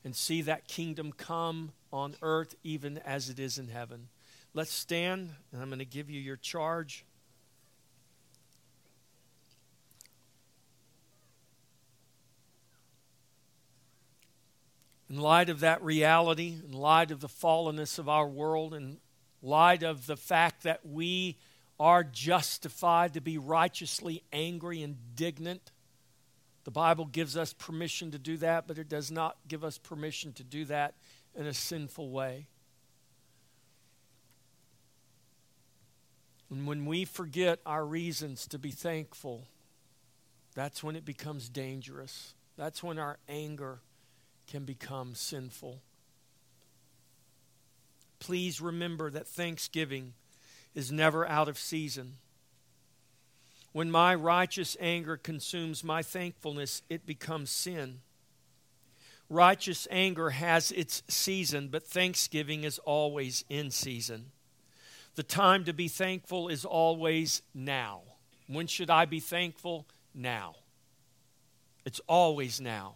and 0.04 0.16
see 0.16 0.44
that 0.44 0.68
kingdom 0.68 1.12
come 1.12 1.72
on 1.92 2.14
earth 2.22 2.54
even 2.64 3.00
as 3.00 3.28
it 3.28 3.40
is 3.40 3.58
in 3.58 3.70
heaven. 3.70 4.10
Let's 4.54 4.72
stand, 4.72 5.32
and 5.52 5.64
I'm 5.64 5.70
going 5.70 5.80
to 5.80 5.86
give 5.86 6.12
you 6.12 6.22
your 6.22 6.36
charge. 6.36 7.06
In 15.12 15.18
light 15.18 15.50
of 15.50 15.60
that 15.60 15.84
reality, 15.84 16.56
in 16.66 16.72
light 16.72 17.12
of 17.12 17.20
the 17.20 17.28
fallenness 17.28 18.00
of 18.00 18.08
our 18.08 18.26
world, 18.26 18.74
in 18.74 18.98
light 19.42 19.84
of 19.84 20.08
the 20.08 20.16
fact 20.16 20.64
that 20.64 20.86
we 20.86 21.38
are 21.78 22.02
justified 22.02 23.16
to 23.16 23.20
be 23.20 23.38
righteously 23.38 24.24
angry, 24.32 24.82
and 24.82 24.96
indignant, 24.96 25.74
the 26.64 26.72
Bible 26.72 27.04
gives 27.04 27.36
us 27.36 27.52
permission 27.52 28.12
to 28.12 28.18
do 28.18 28.38
that, 28.38 28.70
but 28.70 28.78
it 28.78 28.88
does 28.88 29.12
not 29.12 29.36
give 29.50 29.66
us 29.66 29.78
permission 29.78 30.32
to 30.32 30.46
do 30.46 30.64
that 30.64 30.94
in 31.36 31.46
a 31.46 31.54
sinful 31.54 32.10
way. 32.10 32.48
And 36.50 36.66
when 36.66 36.86
we 36.86 37.04
forget 37.04 37.60
our 37.66 37.86
reasons 37.86 38.48
to 38.48 38.58
be 38.58 38.72
thankful, 38.72 39.46
that's 40.56 40.82
when 40.82 40.96
it 40.96 41.04
becomes 41.04 41.50
dangerous. 41.50 42.34
That's 42.56 42.82
when 42.82 42.98
our 42.98 43.18
anger 43.28 43.82
can 44.52 44.66
become 44.66 45.16
sinful. 45.16 45.82
Please 48.20 48.60
remember 48.60 49.10
that 49.10 49.26
Thanksgiving 49.26 50.14
is 50.76 50.92
never 50.92 51.26
out 51.26 51.48
of 51.48 51.58
season. 51.58 52.16
When 53.72 53.90
my 53.90 54.14
righteous 54.14 54.76
anger 54.82 55.16
consumes 55.16 55.86
my 55.86 56.04
thankfulness, 56.04 56.82
it 56.90 57.06
becomes 57.06 57.50
sin. 57.50 58.02
Righteous 59.30 59.88
anger 59.90 60.32
has 60.32 60.74
its 60.74 61.02
season, 61.08 61.70
but 61.70 61.88
thanksgiving 61.88 62.66
is 62.66 62.78
always 62.80 63.46
in 63.48 63.72
season. 63.72 64.32
The 65.16 65.24
time 65.24 65.64
to 65.64 65.72
be 65.72 65.88
thankful 65.88 66.50
is 66.50 66.66
always 66.66 67.42
now. 67.54 68.02
When 68.48 68.68
should 68.68 68.90
I 68.90 69.06
be 69.06 69.22
thankful? 69.22 69.88
Now. 70.14 70.56
It's 71.86 72.02
always 72.08 72.60
now. 72.60 72.96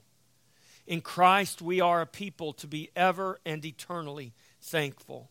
In 0.87 1.01
Christ, 1.01 1.61
we 1.61 1.81
are 1.81 2.01
a 2.01 2.05
people 2.05 2.53
to 2.53 2.67
be 2.67 2.91
ever 2.95 3.39
and 3.45 3.65
eternally 3.65 4.33
thankful. 4.61 5.29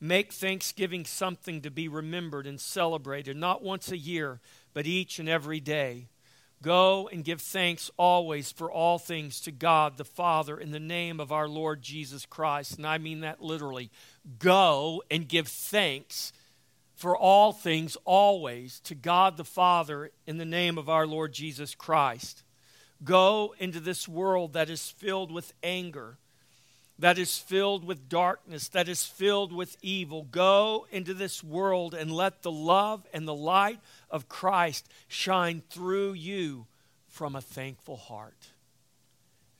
Make 0.00 0.32
Thanksgiving 0.32 1.04
something 1.04 1.60
to 1.60 1.70
be 1.70 1.86
remembered 1.86 2.46
and 2.46 2.60
celebrated, 2.60 3.36
not 3.36 3.62
once 3.62 3.92
a 3.92 3.98
year, 3.98 4.40
but 4.72 4.86
each 4.86 5.18
and 5.18 5.28
every 5.28 5.60
day. 5.60 6.08
Go 6.62 7.08
and 7.10 7.24
give 7.24 7.40
thanks 7.40 7.90
always 7.96 8.52
for 8.52 8.70
all 8.70 8.98
things 8.98 9.40
to 9.42 9.50
God 9.50 9.96
the 9.96 10.04
Father 10.04 10.58
in 10.58 10.72
the 10.72 10.80
name 10.80 11.18
of 11.18 11.32
our 11.32 11.48
Lord 11.48 11.80
Jesus 11.80 12.26
Christ. 12.26 12.76
And 12.76 12.86
I 12.86 12.98
mean 12.98 13.20
that 13.20 13.40
literally. 13.40 13.90
Go 14.38 15.02
and 15.10 15.28
give 15.28 15.48
thanks 15.48 16.32
for 16.94 17.16
all 17.16 17.52
things 17.52 17.96
always 18.04 18.80
to 18.80 18.94
God 18.94 19.38
the 19.38 19.44
Father 19.44 20.10
in 20.26 20.36
the 20.36 20.44
name 20.44 20.76
of 20.76 20.90
our 20.90 21.06
Lord 21.06 21.32
Jesus 21.32 21.74
Christ. 21.74 22.42
Go 23.02 23.54
into 23.58 23.80
this 23.80 24.06
world 24.06 24.52
that 24.52 24.68
is 24.68 24.88
filled 24.90 25.30
with 25.30 25.52
anger 25.62 26.18
that 27.00 27.18
is 27.18 27.38
filled 27.38 27.82
with 27.82 28.08
darkness, 28.10 28.68
that 28.68 28.86
is 28.86 29.06
filled 29.06 29.52
with 29.54 29.76
evil. 29.80 30.24
Go 30.24 30.86
into 30.90 31.14
this 31.14 31.42
world 31.42 31.94
and 31.94 32.12
let 32.12 32.42
the 32.42 32.52
love 32.52 33.06
and 33.12 33.26
the 33.26 33.34
light 33.34 33.80
of 34.10 34.28
Christ 34.28 34.86
shine 35.08 35.62
through 35.70 36.12
you 36.12 36.66
from 37.08 37.34
a 37.34 37.40
thankful 37.40 37.96
heart. 37.96 38.50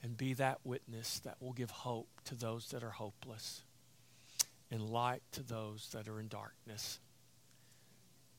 And 0.02 0.16
be 0.16 0.34
that 0.34 0.60
witness 0.64 1.18
that 1.20 1.36
will 1.40 1.52
give 1.52 1.70
hope 1.70 2.08
to 2.26 2.34
those 2.34 2.68
that 2.68 2.82
are 2.82 2.90
hopeless 2.90 3.62
and 4.70 4.82
light 4.82 5.22
to 5.32 5.42
those 5.42 5.88
that 5.92 6.08
are 6.08 6.20
in 6.20 6.28
darkness. 6.28 7.00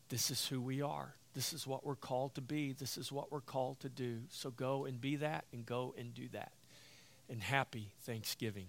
This 0.10 0.30
is 0.30 0.45
who 0.45 0.62
we 0.62 0.82
are. 0.82 1.16
This 1.34 1.53
is 1.53 1.65
what 1.65 1.86
we're 1.86 1.95
called 1.95 2.36
to 2.36 2.41
be. 2.41 2.73
This 2.73 2.97
is 2.97 3.11
what 3.11 3.32
we're 3.32 3.41
called 3.41 3.79
to 3.82 3.89
do. 3.89 4.19
So 4.29 4.51
go 4.51 4.86
and 4.86 4.99
be 4.99 5.15
that 5.17 5.45
and 5.53 5.65
go 5.65 5.93
and 5.97 6.13
do 6.13 6.27
that. 6.29 6.51
And 7.29 7.41
happy 7.41 7.93
Thanksgiving. 8.01 8.67